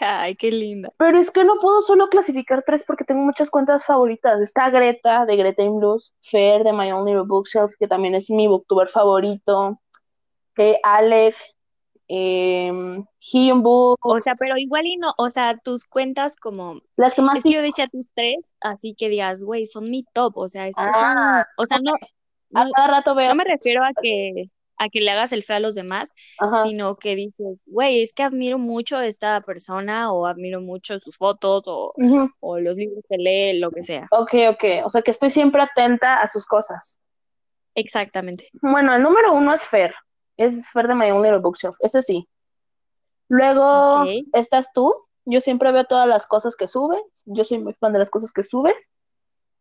Ay, 0.00 0.36
qué 0.36 0.52
linda. 0.52 0.92
Pero 0.96 1.18
es 1.18 1.30
que 1.30 1.44
no 1.44 1.58
puedo 1.60 1.82
solo 1.82 2.08
clasificar 2.08 2.62
tres 2.64 2.84
porque 2.84 3.04
tengo 3.04 3.20
muchas 3.22 3.50
cuentas 3.50 3.84
favoritas. 3.84 4.40
Está 4.40 4.70
Greta, 4.70 5.26
de 5.26 5.36
Greta 5.36 5.62
in 5.62 5.78
Blues, 5.78 6.14
Fer, 6.22 6.62
de 6.62 6.72
My 6.72 6.92
Only 6.92 7.16
Bookshelf, 7.26 7.72
que 7.80 7.88
también 7.88 8.14
es 8.14 8.30
mi 8.30 8.46
booktuber 8.46 8.88
favorito, 8.90 9.80
eh, 10.56 10.78
Alec, 10.84 11.34
eh, 12.08 12.72
O 12.72 14.20
sea, 14.20 14.34
pero 14.34 14.56
igual 14.56 14.86
y 14.86 14.96
no, 14.96 15.12
o 15.16 15.30
sea, 15.30 15.56
tus 15.56 15.84
cuentas 15.84 16.36
como... 16.36 16.80
Las 16.96 17.14
que 17.14 17.22
más... 17.22 17.36
Es 17.36 17.42
que 17.42 17.52
yo 17.52 17.62
decía 17.62 17.86
tus 17.86 18.10
tres, 18.14 18.50
así 18.60 18.94
que 18.94 19.08
digas, 19.08 19.42
güey, 19.42 19.66
son 19.66 19.90
mi 19.90 20.04
top, 20.12 20.36
o 20.36 20.48
sea, 20.48 20.66
estos 20.66 20.86
ah, 20.88 21.44
o 21.56 21.66
sea, 21.66 21.78
no... 21.78 21.92
A 22.54 22.66
cada 22.74 22.88
rato 22.88 23.14
veo... 23.14 23.28
No 23.28 23.34
me 23.34 23.44
refiero 23.44 23.84
a 23.84 23.90
que 24.00 24.50
a 24.78 24.88
que 24.88 25.00
le 25.00 25.10
hagas 25.10 25.32
el 25.32 25.42
feo 25.42 25.56
a 25.56 25.60
los 25.60 25.74
demás, 25.74 26.12
sino 26.62 26.96
que 26.96 27.16
dices, 27.16 27.64
güey, 27.66 28.00
es 28.00 28.12
que 28.12 28.22
admiro 28.22 28.58
mucho 28.58 28.96
a 28.96 29.06
esta 29.06 29.40
persona 29.40 30.12
o 30.12 30.26
admiro 30.26 30.60
mucho 30.60 31.00
sus 31.00 31.16
fotos 31.16 31.64
o, 31.66 31.92
o 32.40 32.58
los 32.60 32.76
libros 32.76 33.04
que 33.08 33.18
lee, 33.18 33.58
lo 33.58 33.70
que 33.70 33.82
sea. 33.82 34.06
Ok, 34.12 34.34
ok, 34.50 34.64
o 34.84 34.90
sea 34.90 35.02
que 35.02 35.10
estoy 35.10 35.30
siempre 35.30 35.62
atenta 35.62 36.22
a 36.22 36.28
sus 36.28 36.46
cosas. 36.46 36.96
Exactamente. 37.74 38.48
Bueno, 38.62 38.94
el 38.94 39.02
número 39.02 39.32
uno 39.32 39.52
es 39.52 39.62
Fer. 39.62 39.94
Es 40.38 40.70
Fer 40.70 40.88
de 40.88 40.94
My 40.94 41.10
Own 41.10 41.22
Little 41.22 41.40
Bookshelf. 41.40 41.76
Ese 41.80 42.02
sí. 42.02 42.26
Luego 43.28 44.04
estás 44.32 44.72
tú. 44.72 44.94
Yo 45.26 45.42
siempre 45.42 45.70
veo 45.72 45.84
todas 45.84 46.08
las 46.08 46.26
cosas 46.26 46.56
que 46.56 46.68
subes. 46.68 47.02
Yo 47.26 47.44
soy 47.44 47.58
muy 47.58 47.74
fan 47.74 47.92
de 47.92 47.98
las 47.98 48.08
cosas 48.08 48.32
que 48.32 48.42
subes. 48.42 48.88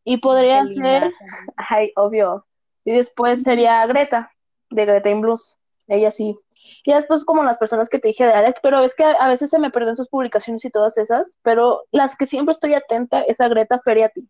Y 0.05 0.17
podría 0.17 0.61
Qué 0.61 0.69
linda. 0.69 0.99
ser, 1.01 1.13
ay, 1.57 1.91
obvio. 1.97 2.45
Y 2.85 2.93
después 2.93 3.43
sería 3.43 3.85
Greta, 3.85 4.31
de 4.69 4.85
Greta 4.85 5.09
in 5.09 5.19
Blues. 5.19 5.57
Ella 5.87 6.11
sí. 6.11 6.37
Y 6.85 6.93
después 6.93 7.25
como 7.25 7.43
las 7.43 7.57
personas 7.57 7.89
que 7.89 7.99
te 7.99 8.09
dije 8.09 8.25
de 8.25 8.31
Alex, 8.31 8.59
pero 8.63 8.79
es 8.81 8.95
que 8.95 9.03
a, 9.03 9.27
veces 9.27 9.49
se 9.49 9.59
me 9.59 9.71
pierden 9.71 9.97
sus 9.97 10.07
publicaciones 10.07 10.63
y 10.63 10.69
todas 10.69 10.97
esas, 10.97 11.37
pero 11.41 11.83
las 11.91 12.15
que 12.15 12.27
siempre 12.27 12.53
estoy 12.53 12.73
atenta 12.73 13.21
es 13.21 13.41
a 13.41 13.47
Greta, 13.47 13.79
Fer 13.79 13.97
y 13.97 14.03
a 14.03 14.09
ti. 14.09 14.29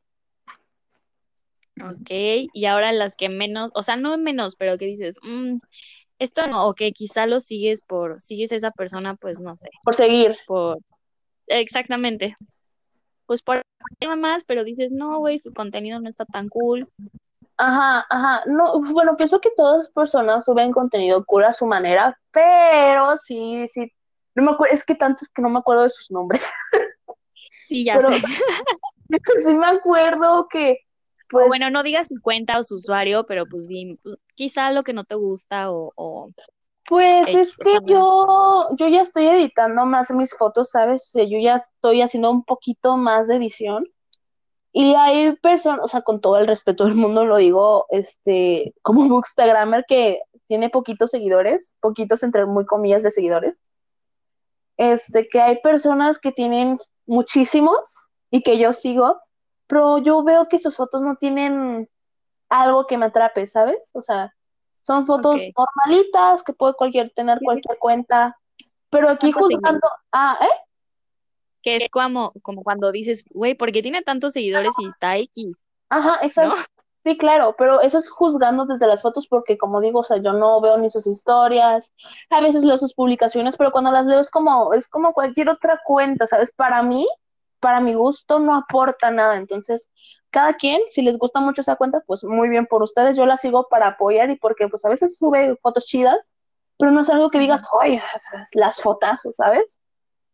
Ok, 1.84 2.50
y 2.54 2.66
ahora 2.66 2.92
las 2.92 3.16
que 3.16 3.30
menos, 3.30 3.72
o 3.76 3.84
sea, 3.84 3.96
no 3.96 4.18
menos, 4.18 4.56
pero 4.56 4.80
que 4.80 4.86
dices, 4.86 5.20
"Mm, 5.22 5.58
esto 6.20 6.48
no, 6.48 6.68
o 6.68 6.74
que 6.74 6.92
quizá 6.92 7.26
lo 7.28 7.40
sigues 7.40 7.82
por, 7.82 8.20
sigues 8.22 8.52
a 8.52 8.56
esa 8.56 8.72
persona, 8.72 9.16
pues 9.16 9.40
no 9.40 9.56
sé, 9.56 9.70
Por 9.84 9.96
seguir. 9.96 10.36
por, 10.48 10.80
exactamente, 11.48 12.36
pues 13.26 13.42
por 13.42 13.62
más, 14.18 14.44
pero 14.46 14.64
dices, 14.64 14.92
no, 14.92 15.20
güey, 15.20 15.40
su 15.40 15.54
contenido 15.54 16.00
no 16.00 16.10
está 16.10 16.26
tan 16.26 16.50
cool. 16.50 16.88
Ajá, 17.58 18.06
ajá. 18.10 18.44
No, 18.46 18.80
bueno, 18.94 19.18
pienso 19.18 19.40
que 19.42 19.50
todas 19.56 19.80
las 19.86 19.90
personas 19.92 20.46
suben 20.46 20.72
contenido 20.72 21.26
cool 21.26 21.44
a 21.46 21.54
su 21.54 21.66
manera, 21.66 22.18
pero 22.32 23.18
sí, 23.18 23.66
sí. 23.74 23.92
No 24.36 24.44
me 24.44 24.52
acuerdo, 24.52 24.76
es 24.76 24.84
que 24.84 24.94
tantos 24.96 25.28
que 25.34 25.42
no 25.42 25.50
me 25.50 25.60
acuerdo 25.60 25.84
de 25.84 25.90
sus 25.90 26.12
nombres. 26.12 26.44
Sí, 27.68 27.84
ya 27.84 27.96
Pero- 27.98 28.12
sé. 28.12 28.22
sí 29.46 29.54
me 29.56 29.66
acuerdo 29.68 30.48
que, 30.50 30.80
O 31.28 31.30
pues, 31.30 31.48
bueno, 31.48 31.70
no 31.70 31.84
digas 31.84 32.08
su 32.08 32.22
cuenta 32.22 32.58
o 32.58 32.64
su 32.64 32.76
usuario, 32.76 33.26
pero 33.26 33.46
pues 33.46 33.68
sí, 33.68 34.00
pues, 34.02 34.16
quizá 34.36 34.72
lo 34.72 34.84
que 34.84 34.94
no 34.94 35.04
te 35.04 35.16
gusta 35.16 35.72
o, 35.72 35.92
o 35.96 36.30
pues 36.88 37.28
X, 37.28 37.36
es 37.36 37.60
o 37.60 37.64
que 37.64 37.70
sea, 37.72 37.80
yo, 37.86 38.70
yo 38.78 38.88
ya 38.88 39.02
estoy 39.02 39.28
editando 39.28 39.86
más 39.86 40.10
mis 40.12 40.34
fotos, 40.34 40.70
¿sabes? 40.70 41.04
O 41.08 41.12
sea, 41.12 41.24
yo 41.26 41.38
ya 41.38 41.58
estoy 41.58 42.02
haciendo 42.02 42.32
un 42.32 42.44
poquito 42.46 42.96
más 42.96 43.28
de 43.28 43.36
edición. 43.36 43.86
Y 44.72 44.94
hay 44.96 45.36
personas, 45.38 45.82
o 45.84 45.88
sea, 45.90 46.02
con 46.02 46.22
todo 46.22 46.38
el 46.38 46.48
respeto 46.48 46.86
del 46.86 46.96
mundo 46.96 47.26
lo 47.26 47.38
digo, 47.38 47.88
este, 47.90 48.74
como 48.84 49.08
Bookstagrammer 49.10 49.86
que 49.88 50.22
tiene 50.48 50.70
poquitos 50.70 51.12
seguidores, 51.12 51.76
poquitos 51.82 52.24
entre 52.24 52.46
muy 52.46 52.66
comillas 52.66 53.04
de 53.04 53.12
seguidores, 53.12 53.58
este, 54.78 55.28
que 55.28 55.42
hay 55.42 55.60
personas 55.62 56.20
que 56.20 56.32
tienen 56.32 56.80
muchísimos 57.06 57.98
y 58.30 58.44
que 58.44 58.58
yo 58.58 58.72
sigo, 58.72 59.20
pero 59.68 59.98
yo 60.00 60.24
veo 60.24 60.48
que 60.48 60.60
sus 60.60 60.76
fotos 60.76 61.02
no 61.02 61.16
tienen 61.16 61.90
algo 62.50 62.88
que 62.88 62.98
me 62.98 63.08
atrape, 63.08 63.48
¿sabes? 63.48 63.92
O 63.94 64.02
sea, 64.02 64.34
son 64.74 65.06
fotos 65.06 65.42
normalitas 65.56 66.44
que 66.44 66.54
puede 66.54 66.74
cualquier, 66.74 67.12
tener 67.14 67.40
sí. 67.40 67.46
cualquier 67.46 67.78
cuenta, 67.78 68.38
pero 68.90 69.10
aquí 69.10 69.32
¿Cuántos 69.32 69.52
juzgando, 69.52 69.88
ah, 70.12 70.38
¿eh? 70.42 70.68
que 71.62 71.76
es 71.76 71.88
como, 71.92 72.32
como 72.44 72.64
cuando 72.64 72.92
dices, 72.92 73.26
güey, 73.30 73.56
¿por 73.56 73.72
qué 73.72 73.82
tiene 73.82 74.02
tantos 74.02 74.34
seguidores 74.34 74.74
y 74.80 74.88
está 74.88 75.18
X? 75.18 75.66
Ajá, 75.90 76.20
exacto. 76.22 76.56
Sí, 77.04 77.18
claro, 77.18 77.56
pero 77.58 77.82
eso 77.82 77.98
es 77.98 78.10
juzgando 78.10 78.66
desde 78.66 78.88
las 78.88 79.02
fotos 79.02 79.28
porque 79.28 79.58
como 79.58 79.80
digo, 79.80 80.00
o 80.00 80.04
sea, 80.04 80.18
yo 80.18 80.34
no 80.34 80.60
veo 80.60 80.78
ni 80.78 80.90
sus 80.90 81.08
historias, 81.08 81.90
a 82.30 82.42
veces 82.42 82.64
leo 82.64 82.78
sus 82.78 82.94
publicaciones, 82.94 83.56
pero 83.56 83.72
cuando 83.72 83.92
las 83.92 84.06
leo 84.06 84.20
es 84.20 84.30
como, 84.30 84.74
es 84.74 84.90
como 84.90 85.14
cualquier 85.14 85.50
otra 85.50 85.80
cuenta, 85.86 86.28
¿sabes? 86.28 86.52
Para 86.52 86.84
mí, 86.84 87.08
para 87.60 87.80
mi 87.80 87.94
gusto, 87.94 88.40
no 88.40 88.56
aporta 88.56 89.12
nada. 89.12 89.38
Entonces, 89.38 89.88
cada 90.30 90.54
quien, 90.56 90.82
si 90.90 91.02
les 91.02 91.18
gusta 91.18 91.40
mucho 91.40 91.62
esa 91.62 91.76
cuenta, 91.76 92.02
pues 92.06 92.24
muy 92.24 92.50
bien 92.50 92.66
por 92.66 92.84
ustedes, 92.84 93.18
yo 93.18 93.26
la 93.26 93.38
sigo 93.38 93.68
para 93.70 93.88
apoyar 93.88 94.30
y 94.30 94.36
porque 94.36 94.68
pues 94.68 94.84
a 94.86 94.90
veces 94.90 95.18
sube 95.18 95.56
fotos 95.62 95.86
chidas, 95.86 96.32
pero 96.78 96.92
no 96.92 97.02
es 97.02 97.10
algo 97.10 97.30
que 97.30 97.40
digas, 97.40 97.64
oye, 97.72 98.02
las 98.54 98.82
fotazos, 98.82 99.36
¿sabes? 99.36 99.78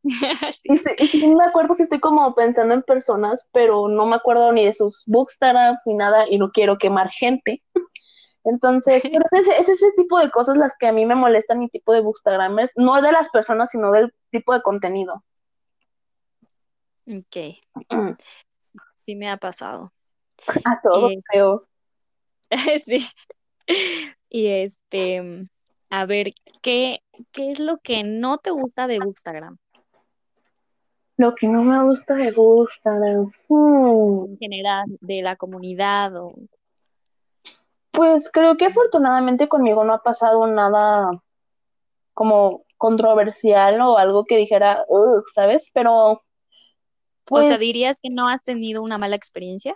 Sí. 0.53 0.67
Y 0.69 1.03
y 1.03 1.07
sí 1.07 1.27
me 1.27 1.45
acuerdo 1.45 1.75
si 1.75 1.83
estoy 1.83 2.01
como 2.01 2.35
pensando 2.35 2.73
en 2.73 2.83
personas, 2.83 3.47
pero 3.53 3.87
no 3.87 4.05
me 4.05 4.17
acuerdo 4.17 4.51
ni 4.51 4.65
de 4.65 4.73
sus 4.73 5.03
bookstagram 5.05 5.77
ni 5.85 5.93
nada 5.93 6.25
y 6.29 6.37
no 6.37 6.51
quiero 6.51 6.77
quemar 6.77 7.09
gente. 7.09 7.63
Entonces, 8.43 9.01
pero 9.11 9.23
es 9.31 9.47
ese, 9.47 9.59
es 9.59 9.69
ese 9.69 9.91
tipo 9.95 10.19
de 10.19 10.29
cosas 10.29 10.57
las 10.57 10.73
que 10.77 10.87
a 10.87 10.91
mí 10.91 11.05
me 11.05 11.15
molestan 11.15 11.59
mi 11.59 11.69
tipo 11.69 11.93
de 11.93 12.01
bookstagramers, 12.01 12.73
no 12.75 13.01
de 13.01 13.11
las 13.11 13.29
personas, 13.29 13.69
sino 13.69 13.91
del 13.91 14.13
tipo 14.29 14.53
de 14.53 14.61
contenido. 14.61 15.23
Ok, 17.07 17.57
sí 18.95 19.15
me 19.15 19.29
ha 19.29 19.37
pasado. 19.37 19.91
A 20.65 20.81
todo 20.81 21.09
Eh, 21.09 21.21
feo. 21.31 21.67
Sí. 22.85 23.05
Y 24.29 24.47
este, 24.47 25.47
a 25.89 26.05
ver, 26.05 26.33
¿qué, 26.61 27.01
qué 27.31 27.47
es 27.49 27.59
lo 27.59 27.77
que 27.79 28.03
no 28.03 28.37
te 28.37 28.51
gusta 28.51 28.87
de 28.87 28.99
Bookstagram? 28.99 29.57
Lo 31.17 31.35
que 31.35 31.47
no 31.47 31.63
me 31.63 31.83
gusta 31.83 32.15
de 32.15 32.31
bookstagram. 32.31 33.31
hmm, 33.47 34.25
En 34.31 34.37
general, 34.37 34.85
de 35.01 35.21
la 35.21 35.35
comunidad 35.35 36.15
o... 36.15 36.33
Pues 37.91 38.31
creo 38.31 38.57
que 38.57 38.65
afortunadamente 38.65 39.47
conmigo 39.47 39.83
no 39.83 39.93
ha 39.93 40.01
pasado 40.01 40.47
nada 40.47 41.11
como 42.15 42.63
controversial 42.77 43.79
o 43.81 43.97
algo 43.99 44.25
que 44.25 44.37
dijera, 44.37 44.83
¿sabes? 45.35 45.69
Pero, 45.73 46.23
O 47.25 47.35
pues, 47.35 47.47
sea, 47.47 47.57
¿dirías 47.57 47.99
que 48.01 48.09
no 48.09 48.27
has 48.27 48.43
tenido 48.43 48.81
una 48.81 48.97
mala 48.97 49.15
experiencia? 49.15 49.75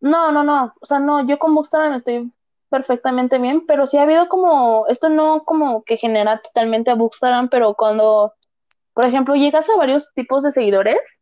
No, 0.00 0.32
no, 0.32 0.42
no, 0.42 0.74
o 0.80 0.86
sea, 0.86 0.98
no, 0.98 1.26
yo 1.26 1.38
con 1.38 1.54
Bookstagram 1.54 1.94
estoy 1.94 2.32
perfectamente 2.68 3.38
bien, 3.38 3.66
pero 3.66 3.86
sí 3.86 3.98
ha 3.98 4.02
habido 4.02 4.28
como, 4.28 4.86
esto 4.88 5.08
no 5.08 5.44
como 5.44 5.84
que 5.84 5.96
genera 5.96 6.40
totalmente 6.42 6.90
a 6.90 6.94
Bookstagram, 6.94 7.48
pero 7.48 7.74
cuando, 7.74 8.32
por 8.94 9.04
ejemplo, 9.06 9.34
llegas 9.36 9.68
a 9.70 9.76
varios 9.76 10.12
tipos 10.14 10.42
de 10.42 10.50
seguidores 10.52 11.20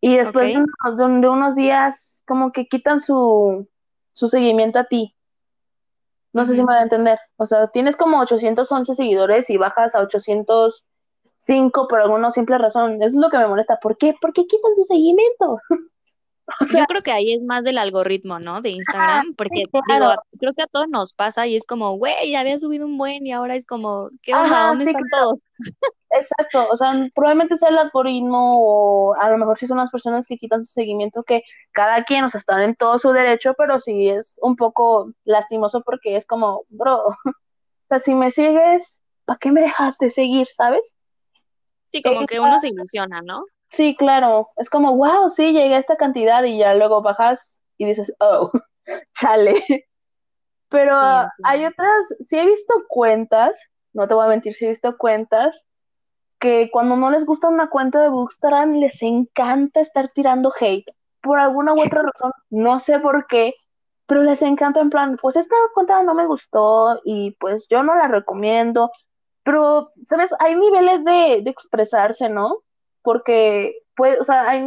y 0.00 0.16
después 0.16 0.52
de 0.52 0.58
Ok. 0.60 0.68
unos, 0.84 0.96
de 0.96 1.04
un- 1.04 1.20
de 1.20 1.28
unos 1.28 1.54
días 1.56 2.22
como 2.26 2.52
que 2.52 2.66
quitan 2.66 3.00
su, 3.00 3.68
su 4.12 4.28
seguimiento 4.28 4.78
a 4.78 4.84
ti, 4.84 5.14
no 6.32 6.46
sé 6.46 6.54
si 6.54 6.60
me 6.60 6.72
va 6.72 6.78
a 6.78 6.82
entender, 6.82 7.18
o 7.36 7.44
sea, 7.44 7.68
tienes 7.68 7.96
como 7.96 8.18
811 8.20 8.94
seguidores 8.94 9.50
y 9.50 9.58
bajas 9.58 9.94
a 9.94 10.00
805 11.46 11.88
por 11.88 12.00
alguna 12.00 12.30
simple 12.30 12.58
razón, 12.58 13.02
eso 13.02 13.06
es 13.06 13.14
lo 13.14 13.30
que 13.30 13.38
me 13.38 13.48
molesta, 13.48 13.78
¿por 13.80 13.96
qué? 13.96 14.14
¿Por 14.20 14.32
qué 14.32 14.46
quitan 14.46 14.76
su 14.76 14.84
seguimiento? 14.84 15.58
O 16.60 16.66
sea, 16.66 16.80
Yo 16.80 16.86
creo 16.86 17.02
que 17.02 17.12
ahí 17.12 17.32
es 17.32 17.44
más 17.44 17.64
del 17.64 17.78
algoritmo, 17.78 18.40
¿no? 18.40 18.60
De 18.60 18.70
Instagram, 18.70 19.34
porque 19.36 19.64
claro. 19.86 20.20
creo 20.38 20.52
que 20.54 20.62
a 20.62 20.66
todos 20.66 20.88
nos 20.88 21.14
pasa 21.14 21.46
y 21.46 21.54
es 21.54 21.64
como, 21.64 21.96
güey, 21.96 22.34
había 22.34 22.58
subido 22.58 22.84
un 22.84 22.98
buen 22.98 23.24
y 23.24 23.32
ahora 23.32 23.54
es 23.54 23.64
como, 23.64 24.10
¿qué 24.22 24.34
onda? 24.34 24.46
Ajá, 24.46 24.68
¿Dónde 24.68 24.84
sí, 24.84 24.90
están 24.90 25.04
todos? 25.08 25.38
Exacto, 26.10 26.68
o 26.70 26.76
sea, 26.76 26.92
probablemente 27.14 27.56
sea 27.56 27.68
el 27.68 27.78
algoritmo 27.78 28.58
o 28.60 29.14
a 29.14 29.30
lo 29.30 29.38
mejor 29.38 29.56
sí 29.56 29.66
son 29.66 29.78
las 29.78 29.90
personas 29.90 30.26
que 30.26 30.36
quitan 30.36 30.64
su 30.64 30.72
seguimiento 30.72 31.22
que 31.22 31.42
cada 31.70 32.04
quien, 32.04 32.24
o 32.24 32.28
sea, 32.28 32.38
están 32.38 32.60
en 32.60 32.74
todo 32.74 32.98
su 32.98 33.12
derecho, 33.12 33.54
pero 33.56 33.78
sí 33.78 34.08
es 34.08 34.34
un 34.42 34.56
poco 34.56 35.12
lastimoso 35.24 35.82
porque 35.82 36.16
es 36.16 36.26
como, 36.26 36.64
bro, 36.68 37.04
o 37.24 37.34
sea, 37.88 38.00
si 38.00 38.14
me 38.14 38.30
sigues, 38.30 39.00
¿para 39.24 39.38
qué 39.38 39.52
me 39.52 39.62
dejas 39.62 39.96
de 39.98 40.10
seguir, 40.10 40.48
sabes? 40.48 40.96
Sí, 41.92 42.00
como 42.00 42.26
que 42.26 42.40
uno 42.40 42.58
se 42.58 42.68
ilusiona, 42.68 43.20
¿no? 43.20 43.44
Sí, 43.68 43.94
claro, 43.96 44.48
es 44.56 44.70
como, 44.70 44.96
wow, 44.96 45.28
sí, 45.28 45.52
llegué 45.52 45.74
a 45.74 45.78
esta 45.78 45.96
cantidad 45.96 46.42
y 46.44 46.56
ya 46.56 46.74
luego 46.74 47.02
bajas 47.02 47.62
y 47.76 47.84
dices, 47.84 48.14
oh, 48.18 48.50
chale. 49.12 49.62
Pero 50.70 50.90
Sí, 50.90 51.42
hay 51.44 51.66
otras, 51.66 52.14
sí 52.20 52.38
he 52.38 52.46
visto 52.46 52.72
cuentas, 52.88 53.60
no 53.92 54.08
te 54.08 54.14
voy 54.14 54.24
a 54.24 54.30
mentir, 54.30 54.54
sí 54.54 54.64
he 54.64 54.70
visto 54.70 54.96
cuentas 54.96 55.66
que 56.40 56.70
cuando 56.72 56.96
no 56.96 57.10
les 57.10 57.26
gusta 57.26 57.48
una 57.48 57.68
cuenta 57.68 58.00
de 58.00 58.08
Bookstagram 58.08 58.72
les 58.76 59.02
encanta 59.02 59.80
estar 59.80 60.10
tirando 60.14 60.50
hate. 60.58 60.86
Por 61.20 61.38
alguna 61.38 61.74
u 61.74 61.80
otra 61.82 62.02
razón, 62.10 62.32
no 62.48 62.80
sé 62.80 63.00
por 63.00 63.26
qué, 63.26 63.54
pero 64.06 64.22
les 64.22 64.40
encanta 64.40 64.80
en 64.80 64.88
plan, 64.88 65.18
pues 65.20 65.36
esta 65.36 65.54
cuenta 65.74 66.02
no 66.02 66.14
me 66.14 66.26
gustó 66.26 67.00
y 67.04 67.32
pues 67.38 67.66
yo 67.68 67.82
no 67.82 67.94
la 67.94 68.08
recomiendo. 68.08 68.90
Pero, 69.44 69.92
¿sabes? 70.06 70.30
Hay 70.38 70.54
niveles 70.54 71.04
de, 71.04 71.40
de 71.42 71.50
expresarse, 71.50 72.28
¿no? 72.28 72.58
Porque, 73.02 73.74
pues, 73.96 74.20
o 74.20 74.24
sea, 74.24 74.48
hay, 74.48 74.62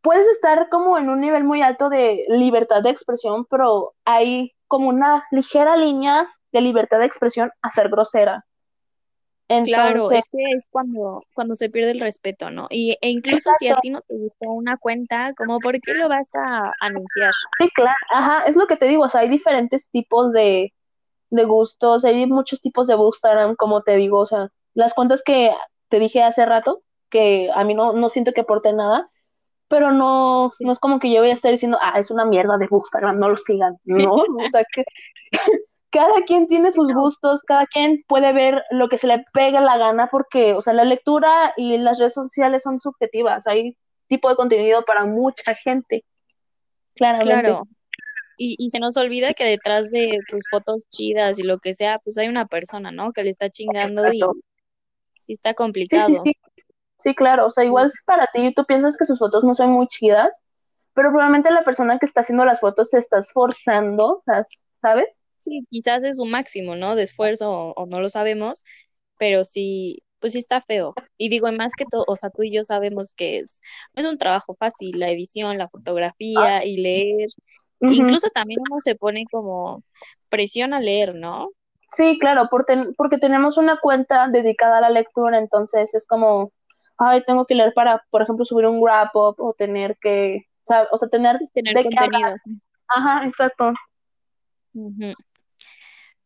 puedes 0.00 0.26
estar 0.28 0.68
como 0.68 0.98
en 0.98 1.08
un 1.08 1.20
nivel 1.20 1.44
muy 1.44 1.62
alto 1.62 1.88
de 1.88 2.24
libertad 2.28 2.82
de 2.82 2.90
expresión, 2.90 3.46
pero 3.46 3.94
hay 4.04 4.52
como 4.66 4.88
una 4.88 5.24
ligera 5.30 5.76
línea 5.76 6.28
de 6.50 6.60
libertad 6.60 6.98
de 6.98 7.06
expresión 7.06 7.50
a 7.62 7.72
ser 7.72 7.88
grosera. 7.88 8.44
Claro, 9.64 10.10
es 10.10 10.28
que 10.30 10.38
es 10.56 10.66
cuando, 10.70 11.22
cuando 11.34 11.54
se 11.54 11.68
pierde 11.68 11.90
el 11.90 12.00
respeto, 12.00 12.50
¿no? 12.50 12.68
Y, 12.70 12.96
e 13.00 13.10
incluso 13.10 13.50
si 13.58 13.68
a 13.68 13.76
ti 13.76 13.90
no 13.90 14.00
te 14.00 14.14
gustó 14.14 14.50
una 14.50 14.78
cuenta, 14.78 15.34
como 15.36 15.58
¿por 15.58 15.78
qué 15.80 15.92
lo 15.94 16.08
vas 16.08 16.30
a 16.34 16.72
anunciar? 16.80 17.32
Sí, 17.58 17.68
claro, 17.74 17.94
ajá, 18.10 18.44
es 18.46 18.56
lo 18.56 18.66
que 18.66 18.76
te 18.76 18.86
digo, 18.86 19.02
o 19.02 19.08
sea, 19.08 19.20
hay 19.20 19.28
diferentes 19.28 19.88
tipos 19.90 20.32
de, 20.32 20.72
de 21.32 21.44
gustos, 21.44 22.04
hay 22.04 22.26
muchos 22.26 22.60
tipos 22.60 22.86
de 22.86 22.94
Bookstagram, 22.94 23.56
como 23.56 23.82
te 23.82 23.96
digo, 23.96 24.20
o 24.20 24.26
sea, 24.26 24.50
las 24.74 24.94
cuentas 24.94 25.22
que 25.24 25.50
te 25.88 25.98
dije 25.98 26.22
hace 26.22 26.44
rato, 26.44 26.82
que 27.10 27.50
a 27.54 27.64
mí 27.64 27.74
no, 27.74 27.94
no 27.94 28.08
siento 28.10 28.32
que 28.32 28.42
aporte 28.42 28.72
nada, 28.72 29.10
pero 29.68 29.92
no, 29.92 30.50
no 30.60 30.72
es 30.72 30.78
como 30.78 30.98
que 31.00 31.10
yo 31.10 31.20
voy 31.20 31.30
a 31.30 31.34
estar 31.34 31.50
diciendo, 31.50 31.78
ah, 31.80 31.98
es 31.98 32.10
una 32.10 32.26
mierda 32.26 32.58
de 32.58 32.68
Instagram, 32.70 33.18
no 33.18 33.30
lo 33.30 33.36
sigan. 33.36 33.78
No, 33.84 34.14
o 34.14 34.48
sea 34.50 34.64
que 34.74 34.84
cada 35.90 36.22
quien 36.26 36.48
tiene 36.48 36.70
sus 36.70 36.92
gustos, 36.92 37.42
cada 37.42 37.66
quien 37.66 38.04
puede 38.06 38.32
ver 38.34 38.62
lo 38.70 38.88
que 38.88 38.98
se 38.98 39.06
le 39.06 39.24
pegue 39.32 39.60
la 39.60 39.78
gana, 39.78 40.08
porque, 40.10 40.52
o 40.52 40.60
sea, 40.60 40.74
la 40.74 40.84
lectura 40.84 41.54
y 41.56 41.78
las 41.78 41.98
redes 41.98 42.14
sociales 42.14 42.62
son 42.62 42.80
subjetivas, 42.80 43.46
hay 43.46 43.76
tipo 44.08 44.28
de 44.28 44.36
contenido 44.36 44.84
para 44.84 45.06
mucha 45.06 45.54
gente. 45.54 46.04
Claramente. 46.94 47.40
Claro. 47.40 47.62
Y, 48.44 48.56
y 48.58 48.70
se 48.70 48.80
nos 48.80 48.96
olvida 48.96 49.34
que 49.34 49.44
detrás 49.44 49.90
de 49.90 50.18
tus 50.28 50.42
fotos 50.50 50.84
chidas 50.88 51.38
y 51.38 51.42
lo 51.42 51.58
que 51.58 51.74
sea, 51.74 52.00
pues 52.00 52.18
hay 52.18 52.28
una 52.28 52.46
persona, 52.46 52.90
¿no? 52.90 53.12
Que 53.12 53.22
le 53.22 53.30
está 53.30 53.50
chingando 53.50 54.12
y 54.12 54.20
sí 55.16 55.32
está 55.32 55.54
complicado. 55.54 56.24
Sí, 56.98 57.14
claro, 57.14 57.46
o 57.46 57.50
sea, 57.50 57.64
igual 57.64 57.90
si 57.90 57.98
para 58.04 58.28
ti 58.32 58.52
tú 58.54 58.64
piensas 58.64 58.96
que 58.96 59.04
sus 59.04 59.18
fotos 59.18 59.44
no 59.44 59.54
son 59.54 59.70
muy 59.70 59.86
chidas, 59.86 60.40
pero 60.94 61.10
probablemente 61.10 61.50
la 61.50 61.64
persona 61.64 61.98
que 61.98 62.06
está 62.06 62.20
haciendo 62.20 62.44
las 62.44 62.60
fotos 62.60 62.90
se 62.90 62.98
está 62.98 63.18
esforzando, 63.18 64.20
¿sabes? 64.80 65.08
Sí, 65.36 65.66
quizás 65.70 66.04
es 66.04 66.16
su 66.16 66.26
máximo, 66.26 66.76
¿no? 66.76 66.94
De 66.94 67.02
esfuerzo 67.02 67.72
o, 67.76 67.86
no 67.86 68.00
lo 68.00 68.08
sabemos, 68.08 68.62
pero 69.18 69.42
sí, 69.42 70.02
pues 70.20 70.34
sí 70.34 70.38
está 70.38 70.60
feo. 70.60 70.94
Y 71.16 71.28
digo, 71.28 71.50
más 71.52 71.72
que 71.76 71.84
todo, 71.90 72.04
o 72.06 72.14
sea, 72.14 72.30
tú 72.30 72.44
y 72.44 72.54
yo 72.54 72.62
sabemos 72.62 73.14
que 73.14 73.38
es, 73.38 73.60
no 73.94 74.02
es 74.02 74.08
un 74.08 74.18
trabajo 74.18 74.54
fácil, 74.54 75.00
la 75.00 75.10
edición, 75.10 75.58
la 75.58 75.68
fotografía 75.68 76.64
y 76.64 76.76
leer. 76.76 77.28
Incluso 77.82 78.28
también 78.30 78.60
uno 78.70 78.80
se 78.80 78.94
pone 78.94 79.24
como 79.30 79.82
presión 80.28 80.72
a 80.72 80.80
leer, 80.80 81.14
¿no? 81.14 81.50
Sí, 81.88 82.18
claro, 82.18 82.48
porque 82.50 83.18
tenemos 83.18 83.58
una 83.58 83.78
cuenta 83.78 84.28
dedicada 84.28 84.78
a 84.78 84.80
la 84.80 84.90
lectura, 84.90 85.38
entonces 85.38 85.94
es 85.94 86.06
como, 86.06 86.52
ay, 86.96 87.22
tengo 87.26 87.44
que 87.44 87.54
leer 87.54 87.74
para, 87.74 88.02
por 88.10 88.22
ejemplo, 88.22 88.46
subir 88.46 88.66
un 88.66 88.80
wrap 88.80 89.14
up 89.14 89.34
o 89.38 89.52
tener 89.52 89.98
que, 90.00 90.46
o 90.90 90.98
sea, 90.98 91.08
tener, 91.10 91.38
tener 91.52 91.84
contenido. 91.84 92.36
Ajá, 92.88 93.26
exacto. 93.26 93.72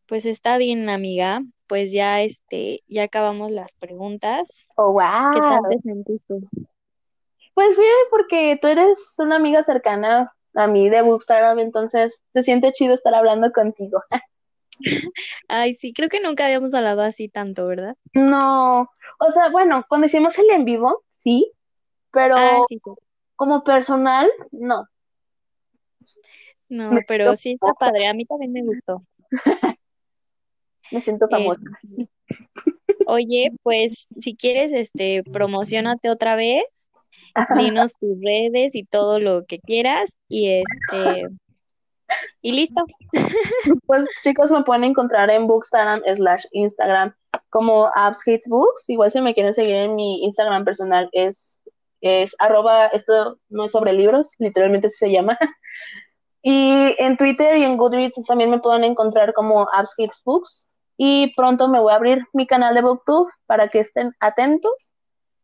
Pues 0.05 0.25
está 0.25 0.57
bien, 0.57 0.89
amiga. 0.89 1.41
Pues 1.67 1.91
ya 1.91 2.21
este, 2.21 2.81
ya 2.87 3.03
acabamos 3.03 3.51
las 3.51 3.73
preguntas. 3.75 4.69
Oh, 4.77 4.93
wow. 4.93 5.31
¿Qué 5.33 5.39
tal 5.39 5.59
te 5.69 5.79
sentiste? 5.79 6.35
Pues 7.53 7.77
bien, 7.77 7.97
porque 8.09 8.57
tú 8.61 8.67
eres 8.67 9.15
una 9.17 9.35
amiga 9.35 9.63
cercana 9.63 10.33
a 10.57 10.67
mí 10.67 10.89
de 10.89 11.01
Bookstagram, 11.01 11.59
entonces 11.59 12.21
se 12.33 12.43
siente 12.43 12.73
chido 12.73 12.95
estar 12.95 13.13
hablando 13.13 13.51
contigo. 13.51 14.01
Ay, 15.47 15.73
sí, 15.73 15.93
creo 15.93 16.09
que 16.09 16.19
nunca 16.19 16.45
habíamos 16.45 16.73
hablado 16.73 17.01
así 17.01 17.29
tanto, 17.29 17.67
¿verdad? 17.67 17.95
No, 18.13 18.89
o 19.19 19.31
sea, 19.31 19.49
bueno, 19.49 19.85
cuando 19.87 20.07
hicimos 20.07 20.37
el 20.37 20.49
en 20.49 20.65
vivo, 20.65 21.03
sí, 21.23 21.51
pero 22.11 22.35
ah, 22.37 22.59
como 23.35 23.63
personal, 23.63 24.29
no. 24.51 24.85
No, 26.69 26.91
pero 27.07 27.35
sí 27.35 27.53
está 27.53 27.73
padre, 27.73 28.07
a 28.07 28.13
mí 28.13 28.25
también 28.25 28.51
me 28.51 28.63
gustó. 28.63 29.03
me 30.91 31.01
siento 31.01 31.27
famosa. 31.29 31.61
oye, 33.05 33.51
pues 33.63 34.07
si 34.17 34.35
quieres, 34.35 34.71
este, 34.71 35.23
promocionate 35.23 36.09
otra 36.09 36.35
vez, 36.35 36.89
dinos 37.57 37.93
tus 37.99 38.17
redes 38.21 38.75
y 38.75 38.83
todo 38.83 39.19
lo 39.19 39.45
que 39.45 39.59
quieras 39.59 40.17
y 40.27 40.61
este 40.61 41.27
y 42.41 42.51
listo. 42.51 42.83
Pues 43.85 44.07
chicos, 44.23 44.51
me 44.51 44.63
pueden 44.63 44.83
encontrar 44.83 45.29
en 45.29 45.47
Bookstagram 45.47 46.01
slash 46.15 46.45
Instagram 46.51 47.13
como 47.49 47.89
Apps 47.95 48.23
Books. 48.47 48.89
Igual 48.89 49.11
si 49.11 49.21
me 49.21 49.33
quieren 49.33 49.53
seguir 49.53 49.75
en 49.75 49.95
mi 49.95 50.23
Instagram 50.23 50.65
personal 50.65 51.09
es, 51.11 51.59
es 52.01 52.35
arroba, 52.39 52.87
esto 52.87 53.39
no 53.49 53.65
es 53.65 53.71
sobre 53.71 53.93
libros, 53.93 54.31
literalmente 54.39 54.89
se 54.89 55.11
llama. 55.11 55.37
Y 56.43 56.95
en 56.99 57.17
Twitter 57.17 57.57
y 57.57 57.65
en 57.65 57.75
Goodreads 57.75 58.13
también 58.25 58.49
me 58.49 58.59
pueden 58.59 58.85
encontrar 58.85 59.33
como 59.33 59.67
Apps 59.73 59.95
Books. 60.23 60.65
Y 60.95 61.33
pronto 61.35 61.67
me 61.67 61.79
voy 61.79 61.91
a 61.91 61.95
abrir 61.95 62.23
mi 62.31 62.47
canal 62.47 62.73
de 62.73 62.81
Booktube 62.83 63.29
para 63.47 63.67
que 63.67 63.81
estén 63.81 64.13
atentos. 64.21 64.93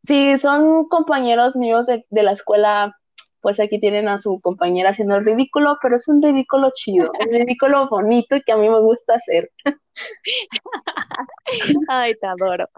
Si 0.06 0.38
son 0.38 0.88
compañeros 0.88 1.56
míos 1.56 1.88
de, 1.88 2.06
de 2.10 2.24
la 2.24 2.34
escuela 2.34 2.96
pues 3.44 3.60
aquí 3.60 3.78
tienen 3.78 4.08
a 4.08 4.20
su 4.20 4.40
compañera 4.40 4.92
haciendo 4.92 5.18
el 5.18 5.26
ridículo, 5.26 5.78
pero 5.82 5.98
es 5.98 6.08
un 6.08 6.22
ridículo 6.22 6.72
chido, 6.74 7.12
un 7.20 7.30
ridículo 7.30 7.90
bonito 7.90 8.38
y 8.38 8.42
que 8.42 8.54
a 8.54 8.58
mí 8.58 8.70
me 8.70 8.80
gusta 8.80 9.16
hacer. 9.16 9.52
Ay, 11.90 12.16
te 12.16 12.26
adoro. 12.26 12.70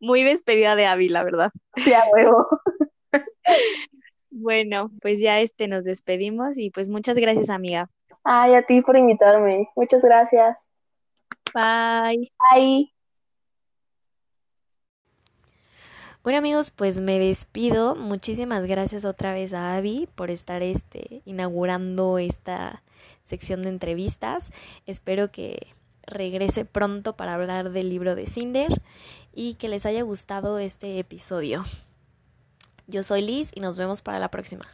Muy 0.00 0.22
despedida 0.22 0.76
de 0.76 0.86
Abby, 0.86 1.10
la 1.10 1.24
verdad. 1.24 1.50
Sí, 1.76 1.92
a 1.92 2.04
huevo. 2.10 2.46
Bueno, 4.30 4.90
pues 5.00 5.20
ya 5.20 5.40
este 5.40 5.68
nos 5.68 5.84
despedimos 5.84 6.58
y 6.58 6.70
pues 6.70 6.88
muchas 6.88 7.18
gracias, 7.18 7.50
amiga. 7.50 7.90
Ay, 8.24 8.54
a 8.54 8.62
ti 8.62 8.80
por 8.80 8.96
invitarme. 8.96 9.68
Muchas 9.76 10.02
gracias. 10.02 10.56
Bye. 11.54 12.32
Bye. 12.50 12.93
Bueno 16.24 16.38
amigos, 16.38 16.70
pues 16.70 16.98
me 16.98 17.18
despido. 17.18 17.94
Muchísimas 17.94 18.64
gracias 18.64 19.04
otra 19.04 19.34
vez 19.34 19.52
a 19.52 19.76
Avi 19.76 20.08
por 20.14 20.30
estar 20.30 20.62
este, 20.62 21.20
inaugurando 21.26 22.16
esta 22.16 22.82
sección 23.24 23.60
de 23.60 23.68
entrevistas. 23.68 24.50
Espero 24.86 25.30
que 25.30 25.66
regrese 26.06 26.64
pronto 26.64 27.14
para 27.14 27.34
hablar 27.34 27.72
del 27.72 27.90
libro 27.90 28.14
de 28.14 28.26
Cinder 28.26 28.80
y 29.34 29.56
que 29.56 29.68
les 29.68 29.84
haya 29.84 30.00
gustado 30.00 30.58
este 30.58 30.98
episodio. 30.98 31.62
Yo 32.86 33.02
soy 33.02 33.20
Liz 33.20 33.50
y 33.54 33.60
nos 33.60 33.76
vemos 33.76 34.00
para 34.00 34.18
la 34.18 34.30
próxima. 34.30 34.66